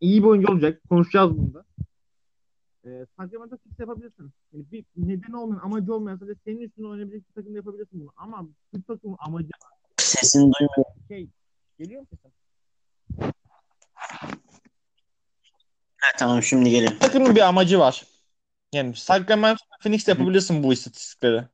iyi 0.00 0.22
bir 0.22 0.28
oyuncu 0.28 0.52
olacak. 0.52 0.82
Konuşacağız 0.88 1.38
bunu 1.38 1.54
da. 1.54 1.64
Ee, 2.84 3.06
Sacramento 3.16 3.56
Kings 3.56 3.78
yapabilirsin. 3.78 4.32
Yani 4.52 4.64
bir 4.72 4.84
nedeni 4.96 5.36
olmayan, 5.36 5.60
amacı 5.60 5.94
olmayan 5.94 6.16
sadece 6.16 6.40
senin 6.44 6.60
üstünde 6.60 6.86
oynayabilecek 6.86 7.28
bir 7.28 7.34
takımda 7.34 7.56
yapabilirsin 7.56 8.00
bunu. 8.00 8.12
Ama 8.16 8.48
bu 8.72 8.82
takımın 8.82 9.16
amacı 9.20 9.48
Sesini 9.96 10.42
duymuyorum. 10.42 10.84
şey. 11.08 11.28
Geliyor 11.78 12.00
mu 12.00 12.06
sesim? 12.10 12.30
Ha, 15.96 16.08
tamam 16.18 16.42
şimdi 16.42 16.70
geliyor. 16.70 16.92
Takımın 17.00 17.36
bir 17.36 17.40
amacı 17.40 17.78
var. 17.78 18.06
Yani 18.72 18.96
Sacramento 18.96 19.64
Phoenix 19.82 20.08
yapabilirsin 20.08 20.62
bu 20.62 20.72
istatistikleri. 20.72 21.44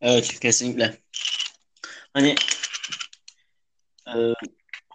Evet 0.00 0.40
kesinlikle. 0.40 0.98
Hani 2.12 2.34
e, 4.06 4.34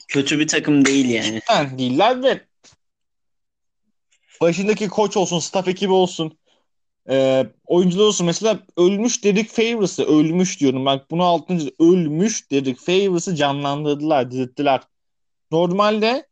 kötü 0.08 0.40
bir 0.40 0.48
takım 0.48 0.86
değil 0.86 1.10
yani. 1.10 1.42
Yani 1.50 1.78
değiller 1.78 2.24
ve 2.24 2.42
başındaki 4.42 4.88
koç 4.88 5.18
olsun, 5.18 5.40
staff 5.40 5.68
ekibi 5.68 5.92
olsun, 5.92 6.38
e, 7.10 7.46
oyuncular 7.66 8.06
olsun. 8.06 8.26
Mesela 8.26 8.60
ölmüş 8.78 9.24
dedik 9.24 9.50
Favors'ı, 9.50 10.04
ölmüş 10.04 10.60
diyorum. 10.60 10.86
Bak 10.86 11.12
bunu 11.12 11.24
altıncı 11.24 11.72
ölmüş 11.80 12.52
dedik 12.52 12.80
Favors'ı 12.80 13.36
canlandırdılar, 13.36 14.32
dirilttiler. 14.32 14.82
Normalde 15.52 16.28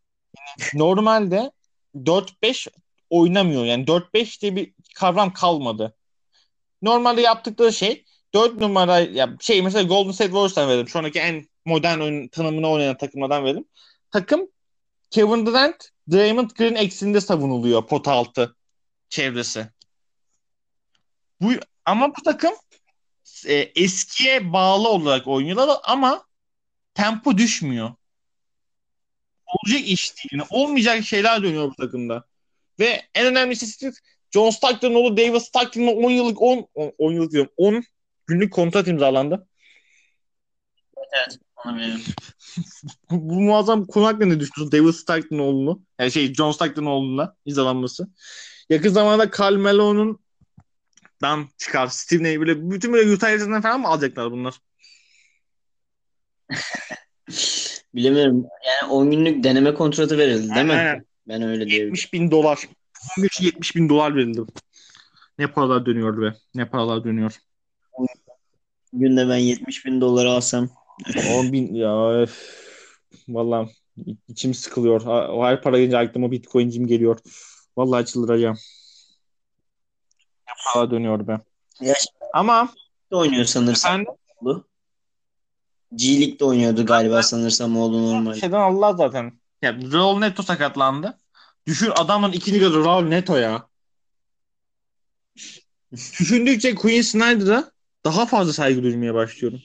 normalde 0.73 1.51
4-5 1.95 2.67
oynamıyor. 3.09 3.65
Yani 3.65 3.86
4-5 3.86 4.41
diye 4.41 4.55
bir 4.55 4.73
kavram 4.95 5.33
kalmadı. 5.33 5.95
Normalde 6.81 7.21
yaptıkları 7.21 7.73
şey 7.73 8.05
4 8.33 8.55
numara 8.62 8.99
ya 8.99 9.36
şey 9.39 9.62
mesela 9.62 9.83
Golden 9.83 10.12
State 10.12 10.29
Warriors'tan 10.29 10.69
verelim. 10.69 10.88
Şu 10.88 10.99
andaki 10.99 11.19
en 11.19 11.45
modern 11.65 11.99
oyun 11.99 12.28
tanımını 12.28 12.69
oynayan 12.69 12.97
takımlardan 12.97 13.43
verelim. 13.43 13.65
Takım 14.12 14.47
Kevin 15.10 15.45
Durant, 15.45 15.89
Draymond 16.12 16.49
Green 16.49 16.76
eksinde 16.76 17.21
savunuluyor 17.21 17.88
pot 17.88 18.08
altı 18.08 18.56
çevresi. 19.10 19.67
Bu 21.41 21.52
ama 21.86 22.10
bu 22.10 22.21
takım 22.23 22.54
e, 23.45 23.54
eskiye 23.54 24.54
bağlı 24.54 24.89
olarak 24.89 25.28
oynuyorlar 25.28 25.80
ama 25.84 26.26
tempo 26.93 27.38
düşmüyor. 27.38 27.93
Olacak 29.45 29.88
iş 29.88 30.17
değil. 30.17 30.30
Yani 30.32 30.43
olmayacak 30.49 31.04
şeyler 31.04 31.43
dönüyor 31.43 31.69
bu 31.69 31.76
takımda. 31.76 32.23
Ve 32.80 33.02
en 33.13 33.26
önemli 33.26 33.54
istatistik 33.54 33.93
John 34.32 34.49
Stockton'ın 34.49 34.95
oğlu 34.95 35.17
David 35.17 35.39
Stockton'la 35.39 35.91
10 35.91 36.12
yıllık 36.12 36.41
10 36.41 36.67
10 36.97 37.12
yıllık 37.12 37.32
diyorum 37.32 37.52
10 37.58 37.84
günlük 38.28 38.54
kontrat 38.54 38.88
imzalandı. 38.88 39.47
Evet 41.13 41.39
onu 41.65 41.76
biliyorum. 41.76 42.02
Bu, 43.12 43.30
bu 43.30 43.41
muazzam 43.41 43.86
konu 43.86 44.06
hakkında 44.06 44.26
ne 44.26 44.39
düşünüyorsun? 44.39 44.71
David 44.71 44.93
Stockton'ın 44.93 45.39
oğlunu. 45.39 45.82
Yani 45.99 46.12
şey 46.12 46.34
John 46.34 46.52
Stockton'ın 46.52 46.86
oğluna 46.86 47.36
imzalanması. 47.45 48.08
Yakın 48.69 48.89
zamanda 48.89 49.32
Carmelo'nun 49.38 50.19
dan 51.21 51.47
çıkar. 51.58 51.88
Steve 51.88 52.23
Nash 52.23 52.39
böyle 52.39 52.71
bütün 52.71 52.93
böyle 52.93 53.12
Utah 53.12 53.30
Jazz'den 53.30 53.62
falan 53.62 53.82
mı 53.82 53.88
alacaklar 53.88 54.32
bunlar? 54.32 54.56
Bilemiyorum. 57.95 58.45
Yani 58.67 58.91
10 58.91 59.12
günlük 59.12 59.43
deneme 59.43 59.73
kontratı 59.73 60.17
verildi 60.17 60.56
değil 60.56 60.65
mi? 60.65 60.73
Aynen. 60.73 61.06
Ben 61.28 61.41
öyle 61.41 61.67
diyorum. 61.67 61.88
70 61.88 62.13
bin 62.13 62.32
dolar. 62.32 62.60
15 63.17 63.41
70 63.41 63.76
bin 63.76 63.89
dolar 63.89 64.15
verildi. 64.15 64.41
Ne 65.39 65.47
paralar 65.47 65.86
dönüyordu 65.86 66.21
be. 66.21 66.34
Ne 66.56 66.69
paralar 66.69 67.04
dönüyor. 67.04 67.39
Günde 68.93 69.30
ben 69.30 69.38
70 69.38 69.86
bin 69.86 70.02
doları 70.02 70.30
alsam 70.30 70.69
10 71.32 71.53
bin 71.53 71.75
ya 71.75 72.10
öf. 72.10 72.63
Vallahi 73.27 73.69
içim 74.27 74.53
sıkılıyor. 74.53 75.01
O 75.06 75.45
her 75.45 75.62
para 75.62 75.79
gelince 75.79 75.97
aklıma 75.97 76.32
Bitcoin'cim 76.32 76.88
geliyor. 76.88 77.19
Vallahi 77.77 78.06
çıldıracağım. 78.06 78.58
Paralar 80.65 80.91
dönüyor 80.91 81.27
be. 81.27 81.39
Ya 81.82 81.93
Ama 82.34 82.69
oynuyor 83.12 83.45
sanırsam 83.45 83.91
efendim 83.91 84.13
oğlu. 84.38 84.67
G 85.95 86.19
League'de 86.21 86.45
oynuyordu 86.45 86.86
galiba 86.86 87.23
sanırsam 87.23 87.77
oğlu 87.77 88.13
normal. 88.13 88.34
şeyden 88.34 88.60
Allah 88.60 88.93
zaten. 88.93 89.39
Ya 89.62 89.77
Raul 89.93 90.19
Neto 90.19 90.43
sakatlandı. 90.43 91.17
Düşün 91.67 91.91
adamın 91.95 92.32
ikinci 92.32 92.60
gözü 92.60 92.84
Raul 92.84 93.03
Neto 93.03 93.36
ya. 93.36 93.67
Düşündükçe 95.91 96.75
Quinn 96.75 97.01
Snyder'a 97.01 97.71
daha 98.06 98.25
fazla 98.25 98.53
saygı 98.53 98.84
duymaya 98.84 99.13
başlıyorum. 99.13 99.62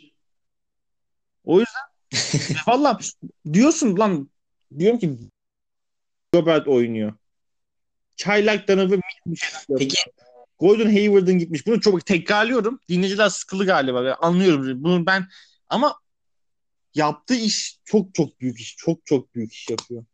O 1.49 1.61
yüzden 1.61 1.83
valla 2.67 2.99
diyorsun 3.53 3.99
lan 3.99 4.31
diyorum 4.79 4.99
ki 4.99 5.19
Gobert 6.33 6.69
oynuyor. 6.69 7.13
Çaylak 8.17 8.69
Donovan 8.69 9.01
bir 9.27 9.37
şeyler 9.37 9.61
yapıyor. 9.61 9.79
Peki 9.79 9.97
Gordon 10.59 10.87
Hayward'ın 10.87 11.39
gitmiş. 11.39 11.67
Bunu 11.67 11.81
çok 11.81 12.07
tekrarlıyorum. 12.07 12.81
Dinleyiciler 12.89 13.29
sıkılı 13.29 13.67
galiba. 13.67 14.17
Anlıyorum. 14.21 14.85
Bunu 14.85 15.07
ben 15.07 15.29
ama 15.69 15.95
yaptığı 16.95 17.35
iş 17.35 17.79
çok 17.85 18.15
çok 18.15 18.41
büyük 18.41 18.61
iş. 18.61 18.77
Çok 18.77 19.07
çok 19.07 19.35
büyük 19.35 19.53
iş 19.53 19.71
yapıyor. 19.71 20.05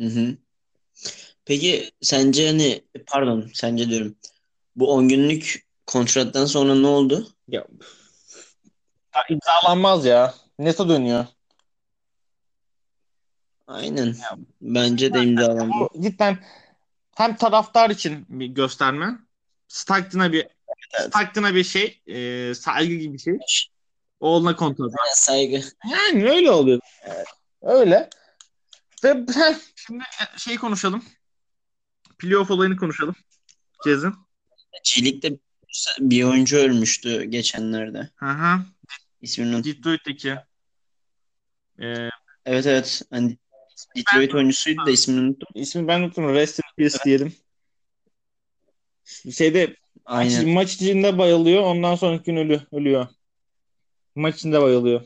Hı 0.00 0.06
hı. 0.06 0.36
Peki 1.44 1.90
sence 2.00 2.46
hani 2.46 2.82
pardon 3.06 3.50
sence 3.54 3.88
diyorum. 3.88 4.16
Bu 4.76 4.92
10 4.92 5.08
günlük 5.08 5.66
kontrattan 5.86 6.44
sonra 6.44 6.74
ne 6.74 6.86
oldu? 6.86 7.28
Ya, 7.48 7.66
ya 9.14 9.24
imzalanmaz 9.28 10.04
ya. 10.06 10.34
Neto 10.58 10.88
dönüyor. 10.88 11.26
Aynen. 13.66 14.16
Bence 14.60 15.14
de 15.14 15.22
imzalandı. 15.22 15.72
Bu 15.74 16.02
cidden 16.02 16.38
hem 17.16 17.36
taraftar 17.36 17.90
için 17.90 18.26
bir 18.28 18.46
gösterme. 18.46 19.18
Stockton'a 19.68 20.32
bir 20.32 20.48
Evet. 21.00 21.08
Stockton'a 21.08 21.54
bir 21.54 21.64
şey, 21.64 22.02
e, 22.06 22.54
saygı 22.54 22.94
gibi 22.94 23.14
bir 23.14 23.18
şey. 23.18 23.38
Oğluna 24.20 24.56
kontrat. 24.56 24.92
Saygı. 25.14 25.62
Yani 25.90 26.30
öyle 26.30 26.50
oluyor. 26.50 26.80
Öyle. 27.62 28.10
Ve 29.04 29.26
şimdi 29.76 30.04
şey 30.36 30.56
konuşalım. 30.56 31.04
Playoff 32.18 32.50
olayını 32.50 32.76
konuşalım. 32.76 33.14
Cez'in. 33.84 34.14
Çelik'te 34.82 35.38
bir 35.98 36.24
oyuncu 36.24 36.56
ölmüştü 36.56 37.24
geçenlerde. 37.24 38.10
Hı 38.16 38.26
hı. 38.26 38.60
İsmini 39.22 39.56
unuttum. 39.56 39.72
Detroit'teki. 39.72 40.36
Ee, 41.78 42.08
Evet 42.46 42.66
evet. 42.66 43.02
Hani 43.10 43.38
Detroit 43.96 44.34
oyuncusuydu 44.34 44.86
da 44.86 44.90
ismini 44.90 45.20
unuttum. 45.20 45.48
ismi 45.54 45.88
ben 45.88 46.00
unuttum. 46.00 46.34
Rest 46.34 46.58
in 46.58 46.64
peace 46.76 46.98
diyelim. 47.04 47.32
Şeyde 49.32 49.76
Aynen. 50.04 50.48
maç 50.48 50.74
içinde 50.74 51.18
bayılıyor. 51.18 51.62
Ondan 51.62 51.94
sonraki 51.94 52.24
gün 52.24 52.36
ölü, 52.36 52.60
ölüyor. 52.72 53.06
Maç 54.14 54.36
içinde 54.36 54.62
bayılıyor. 54.62 55.02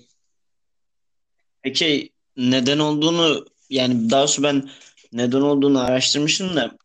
Peki 1.62 2.11
neden 2.37 2.79
olduğunu 2.79 3.46
yani 3.70 4.11
daha 4.11 4.26
sonra 4.26 4.48
ben 4.48 4.70
neden 5.12 5.40
olduğunu 5.40 5.81
araştırmıştım 5.81 6.57
da 6.57 6.76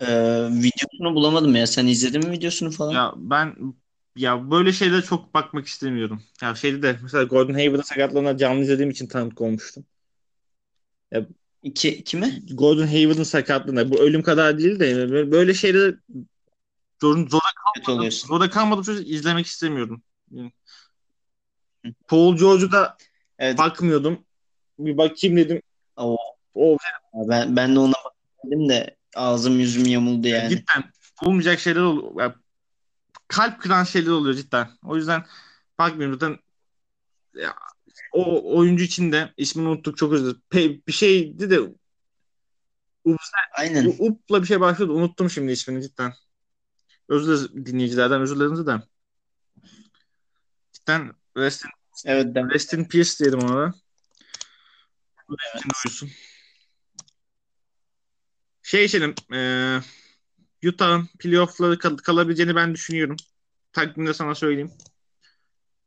e, 0.00 0.06
videosunu 0.50 1.14
bulamadım 1.14 1.56
ya. 1.56 1.66
Sen 1.66 1.86
izledin 1.86 2.24
mi 2.24 2.32
videosunu 2.32 2.70
falan? 2.70 2.92
Ya 2.92 3.12
ben 3.16 3.74
ya 4.16 4.50
böyle 4.50 4.72
şeylere 4.72 5.02
çok 5.02 5.34
bakmak 5.34 5.66
istemiyorum. 5.66 6.22
Ya 6.42 6.54
şeyde 6.54 6.82
de 6.82 6.98
mesela 7.02 7.24
Gordon 7.24 7.54
Hayward'ın 7.54 7.82
sakatlığına 7.82 8.36
canlı 8.36 8.62
izlediğim 8.62 8.90
için 8.90 9.06
tanık 9.06 9.40
olmuştum. 9.40 9.84
İki, 11.62 12.04
kime? 12.04 12.40
Gordon 12.52 12.86
Hayward'ın 12.86 13.22
sakatlığına 13.22 13.90
bu 13.90 14.00
ölüm 14.00 14.22
kadar 14.22 14.58
değil 14.58 14.80
de 14.80 14.96
böyle- 15.10 15.30
böyle 15.32 15.54
şeyleri 15.54 15.96
zor, 17.00 17.28
zora 17.28 17.40
oluyorsun. 17.88 18.28
Orada 18.28 18.50
kalmadım 18.50 18.82
çocuk 18.84 19.08
izlemek 19.08 19.46
istemiyorum. 19.46 20.02
Paul 22.08 22.36
George'u 22.36 22.72
da 22.72 22.96
Evet. 23.38 23.58
bakmıyordum. 23.58 24.24
Bir 24.78 24.98
bakayım 24.98 25.36
dedim. 25.36 25.62
O, 25.96 26.16
O 26.54 26.78
ben, 27.14 27.56
ben 27.56 27.74
de 27.74 27.78
ona 27.78 27.92
bakmadım 27.92 28.68
de 28.68 28.96
ağzım 29.16 29.60
yüzüm 29.60 29.86
yamuldu 29.86 30.28
yani. 30.28 30.48
cidden 30.48 30.84
olmayacak 31.22 31.60
şeyler 31.60 31.80
oluyor. 31.80 32.12
Yani 32.20 32.34
kalp 33.34 33.60
kıran 33.62 33.84
şeyler 33.84 34.10
oluyor 34.10 34.34
cidden. 34.34 34.68
O 34.82 34.96
yüzden 34.96 35.24
bakmıyorum 35.78 36.20
zaten 36.20 36.38
ya, 37.34 37.54
o 38.12 38.56
oyuncu 38.58 38.84
için 38.84 39.12
de 39.12 39.34
ismini 39.36 39.68
unuttuk 39.68 39.96
çok 39.96 40.12
özür 40.12 40.36
dilerim. 40.52 40.82
Bir 40.88 40.92
şeydi 40.92 41.50
de 41.50 41.60
Aynen. 43.58 43.94
Up'la 43.98 44.42
bir 44.42 44.46
şey 44.46 44.60
başladı. 44.60 44.92
Unuttum 44.92 45.30
şimdi 45.30 45.52
ismini 45.52 45.82
cidden. 45.82 46.12
Özür 47.08 47.26
dileriz 47.26 47.66
dinleyicilerden 47.66 48.20
özür 48.20 48.36
dileriz 48.36 48.66
de. 48.66 48.82
Cidden 50.72 51.12
rest 51.36 51.64
in, 51.64 51.70
Evet 52.04 52.34
ben 52.34 52.50
rest 52.50 52.72
in 52.72 52.84
peace 52.84 53.10
diyelim 53.18 53.38
ona 53.38 53.56
da. 53.56 53.74
Uyusun. 55.84 56.10
Şey 58.62 58.84
içelim. 58.84 59.14
E, 59.32 59.38
Utah'ın 60.68 61.08
playoff'ları 61.18 61.78
kal- 61.78 61.96
kalabileceğini 61.96 62.56
ben 62.56 62.74
düşünüyorum. 62.74 63.16
Takvimde 63.72 64.14
sana 64.14 64.34
söyleyeyim. 64.34 64.70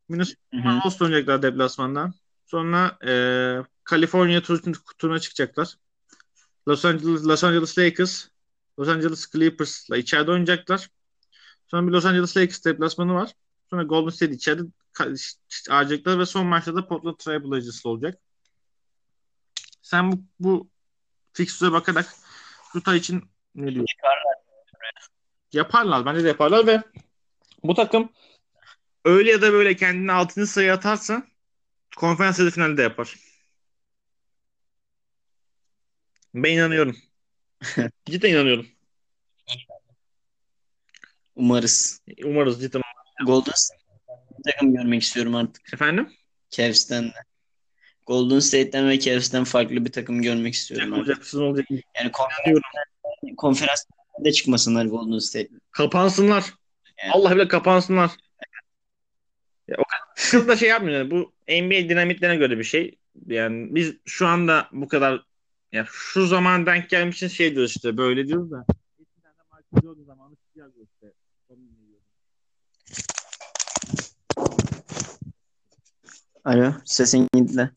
Minnesota. 0.08 0.36
Boston 0.84 1.06
oynayacaklar 1.06 1.42
deplasmanda. 1.42 2.12
Sonra 2.46 2.98
e, 3.06 3.12
Kaliforniya 3.84 4.40
tur- 4.42 4.82
turuna 4.98 5.18
çıkacaklar. 5.18 5.74
Los 6.68 6.84
Angeles, 6.84 7.24
Los 7.24 7.44
Angeles 7.44 7.78
Lakers, 7.78 8.28
Los 8.78 8.88
Angeles 8.88 9.30
Clippers'la 9.30 9.96
içeride 9.96 10.30
oynayacaklar. 10.30 10.90
Sonra 11.66 11.86
bir 11.86 11.92
Los 11.92 12.04
Angeles 12.04 12.36
Lakers 12.36 12.64
deplasmanı 12.64 13.14
var. 13.14 13.32
Sonra 13.70 13.82
Golden 13.82 14.10
State 14.10 14.32
içeride 14.32 14.62
ağırlayacaklar 15.70 16.18
ve 16.18 16.26
son 16.26 16.46
maçta 16.46 16.74
da 16.74 16.88
Portland 16.88 17.16
Trail 17.16 17.44
Blazers'la 17.44 17.90
olacak. 17.90 18.20
Sen 19.82 20.12
bu, 20.12 20.22
bu 20.40 20.68
fikstüre 21.32 21.72
bakarak 21.72 22.14
Utah 22.74 22.94
için 22.94 23.24
ne 23.54 23.74
diyorsun? 23.74 23.86
Yaparlar. 25.52 26.06
Bence 26.06 26.24
de 26.24 26.28
yaparlar 26.28 26.66
ve 26.66 26.82
bu 27.64 27.74
takım 27.74 28.12
öyle 29.04 29.30
ya 29.30 29.42
da 29.42 29.52
böyle 29.52 29.76
kendini 29.76 30.12
altını 30.12 30.46
sayı 30.46 30.72
atarsa 30.72 31.26
konferans 31.96 32.38
yarı 32.38 32.50
finalde 32.50 32.82
yapar. 32.82 33.14
Ben 36.34 36.52
inanıyorum. 36.52 36.96
cidden 38.06 38.30
inanıyorum. 38.30 38.66
umarız. 41.36 42.02
Umarız 42.24 42.60
cidden. 42.60 42.82
Golden 43.26 43.54
bir 44.38 44.52
takım 44.52 44.74
görmek 44.74 45.02
istiyorum 45.02 45.34
artık. 45.34 45.74
Efendim? 45.74 46.12
Cavs'ten 46.50 47.04
de. 47.04 47.28
Golden 48.06 48.38
State'ten 48.38 48.88
ve 48.88 49.00
Cavs'ten 49.00 49.44
farklı 49.44 49.84
bir 49.84 49.92
takım 49.92 50.22
görmek 50.22 50.54
istiyorum 50.54 50.92
Olacak, 50.92 51.34
olacak. 51.34 51.66
Yani 51.70 52.12
konferans, 52.12 52.62
konferans 53.36 53.84
de 54.24 54.32
çıkmasınlar 54.32 54.86
Golden 54.86 55.18
State. 55.18 55.48
Kapansınlar. 55.70 56.54
Yani. 57.02 57.12
Allah 57.12 57.36
bile 57.36 57.48
kapansınlar. 57.48 58.10
Ya, 59.68 59.76
o 59.78 59.82
kadar 59.84 60.48
da 60.48 60.56
şey 60.56 60.68
yapmıyor. 60.68 60.98
Yani 60.98 61.10
bu 61.10 61.32
NBA 61.48 61.88
dinamitlerine 61.88 62.36
göre 62.36 62.58
bir 62.58 62.64
şey. 62.64 62.98
Yani 63.26 63.74
biz 63.74 63.94
şu 64.04 64.26
anda 64.26 64.68
bu 64.72 64.88
kadar 64.88 65.24
ya 65.72 65.86
şu 65.90 66.26
zaman 66.26 66.66
denk 66.66 66.90
gelmişiz 66.90 67.32
şey 67.32 67.52
diyoruz 67.54 67.70
işte 67.76 67.96
böyle 67.96 68.26
diyoruz 68.26 68.50
da. 68.50 68.64
Eskiden 69.00 69.32
de 69.32 69.42
Michael 69.44 69.82
Jordan 69.82 70.04
zamanı 70.04 70.36
Chicago 70.36 70.72
işte. 70.84 71.12
Onu 71.48 71.58
dinliyorum. 71.58 72.04
Alo 76.44 76.72
sesin 76.84 77.28
gitti. 77.34 77.70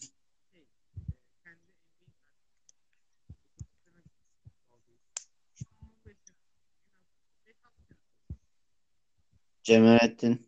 Cemalettin. 9.71 10.47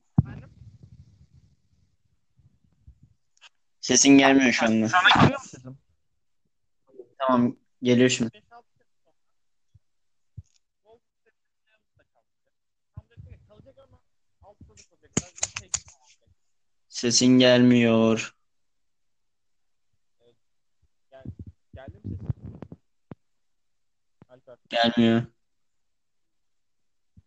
Sesin 3.82 4.18
gelmiyor 4.18 4.52
şu 4.52 4.66
anda. 4.66 4.90
Sana 4.90 5.10
geliyor 5.22 5.40
mu 5.40 5.46
sesim? 5.48 5.78
Tamam 7.18 7.56
geliyor 7.84 8.10
şimdi. 8.10 8.30
5-6 8.30 8.42
sene 8.42 8.86
sonra 9.06 9.16
Golden 10.84 11.00
State 11.22 11.36
Playoff'ta 11.64 12.04
kalacak. 12.14 13.40
Kalacak 13.48 13.76
ama 13.88 14.00
alt 14.44 14.58
sırada 14.58 14.86
kalacak. 14.90 15.12
Biraz 15.18 15.54
bir 15.56 15.60
gibi 15.60 15.94
olacak. 16.02 16.30
Sesin 16.90 17.28
gelmiyor. 17.40 18.36
Gelmiyor. 24.70 25.24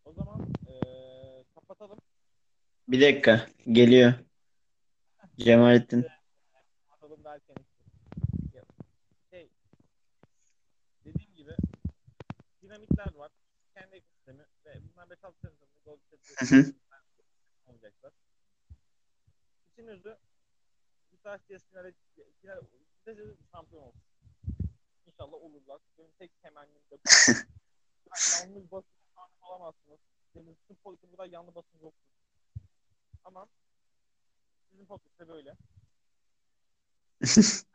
O 0.04 0.12
zaman 0.12 0.55
kapatalım. 1.78 2.04
Bir 2.88 3.00
dakika. 3.00 3.46
Geliyor. 3.66 4.12
Cemalettin. 5.38 6.06
Kapatalım 6.88 7.24
derken 7.24 7.54
işte. 7.60 8.62
Şey 9.30 9.50
dediğim 11.04 11.34
gibi 11.34 11.56
dinamitler 12.62 13.14
var. 13.14 13.30
Kendi 13.74 13.96
ekosistemi 13.96 14.46
ve 14.64 14.80
bunlar 14.82 15.06
5-6 15.06 15.34
sene 15.42 15.52
sonra 15.84 15.96
hı. 16.40 16.74
olacaklar. 17.66 18.12
İçin 19.72 19.86
özü 19.86 20.16
Utah 21.12 21.38
Jazz 21.48 21.62
finale, 21.70 21.92
finale, 22.40 22.60
Jazz 23.06 23.18
şampiyon 23.52 23.82
olsun. 23.82 24.02
İnşallah 25.06 25.32
olurlar. 25.32 25.80
Benim 25.98 26.10
tek 26.18 26.42
temennim 26.42 26.80
de 26.90 26.98
bu. 26.98 27.02
Yalnız 28.40 28.70
basın 28.70 28.90
olamazsınız. 29.42 30.00
Benim 30.36 30.56
bütün 30.62 30.74
politikada 30.74 31.26
yanlı 31.26 31.54
basın 31.54 31.78
yoktur. 31.82 32.08
Ama 33.24 33.48
sizin 34.70 34.86
politikte 34.86 35.28
böyle. 35.28 35.56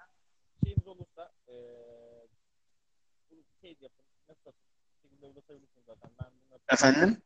şeyiniz 0.64 0.88
olursa 0.88 1.32
eee 1.48 2.28
bu 3.32 3.36
şey 3.62 3.78
yapın. 3.82 4.06
Nasıl 4.30 4.42
satın? 4.44 4.62
Bir 4.96 5.10
şekilde 5.10 5.26
ulaşabilirsiniz 5.26 5.86
zaten. 5.86 6.12
Ben 6.20 6.32
bunu 6.50 6.60
Efendim? 6.70 7.22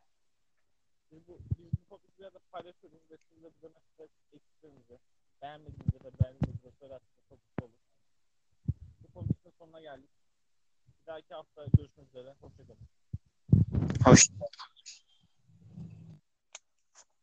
biz 1.12 1.28
bu, 1.28 1.38
biz 1.58 1.72
bu 1.72 1.88
topiği 1.88 2.12
biraz 2.18 2.34
da 2.34 2.38
paylaşıyoruz 2.52 3.10
ve 3.10 3.16
siz 3.30 3.42
de 3.42 3.50
bize 3.56 3.68
mesela 3.74 4.08
eksiklerinizi 4.32 4.98
beğenmediğinizi 5.42 6.00
de 6.04 6.10
beğendiğinizi 6.22 6.62
de 6.62 6.70
söylerseniz 6.80 7.28
çok 7.28 7.38
mutlu 7.48 7.64
olur. 7.64 7.78
Bu 9.02 9.08
podcast'ın 9.08 9.52
sonuna 9.58 9.80
geldik. 9.80 10.10
Bir 11.00 11.06
dahaki 11.06 11.34
hafta 11.34 11.66
görüşmek 11.76 12.08
üzere. 12.08 12.34
Hoşçakalın. 12.40 12.86
Hoş. 14.04 14.28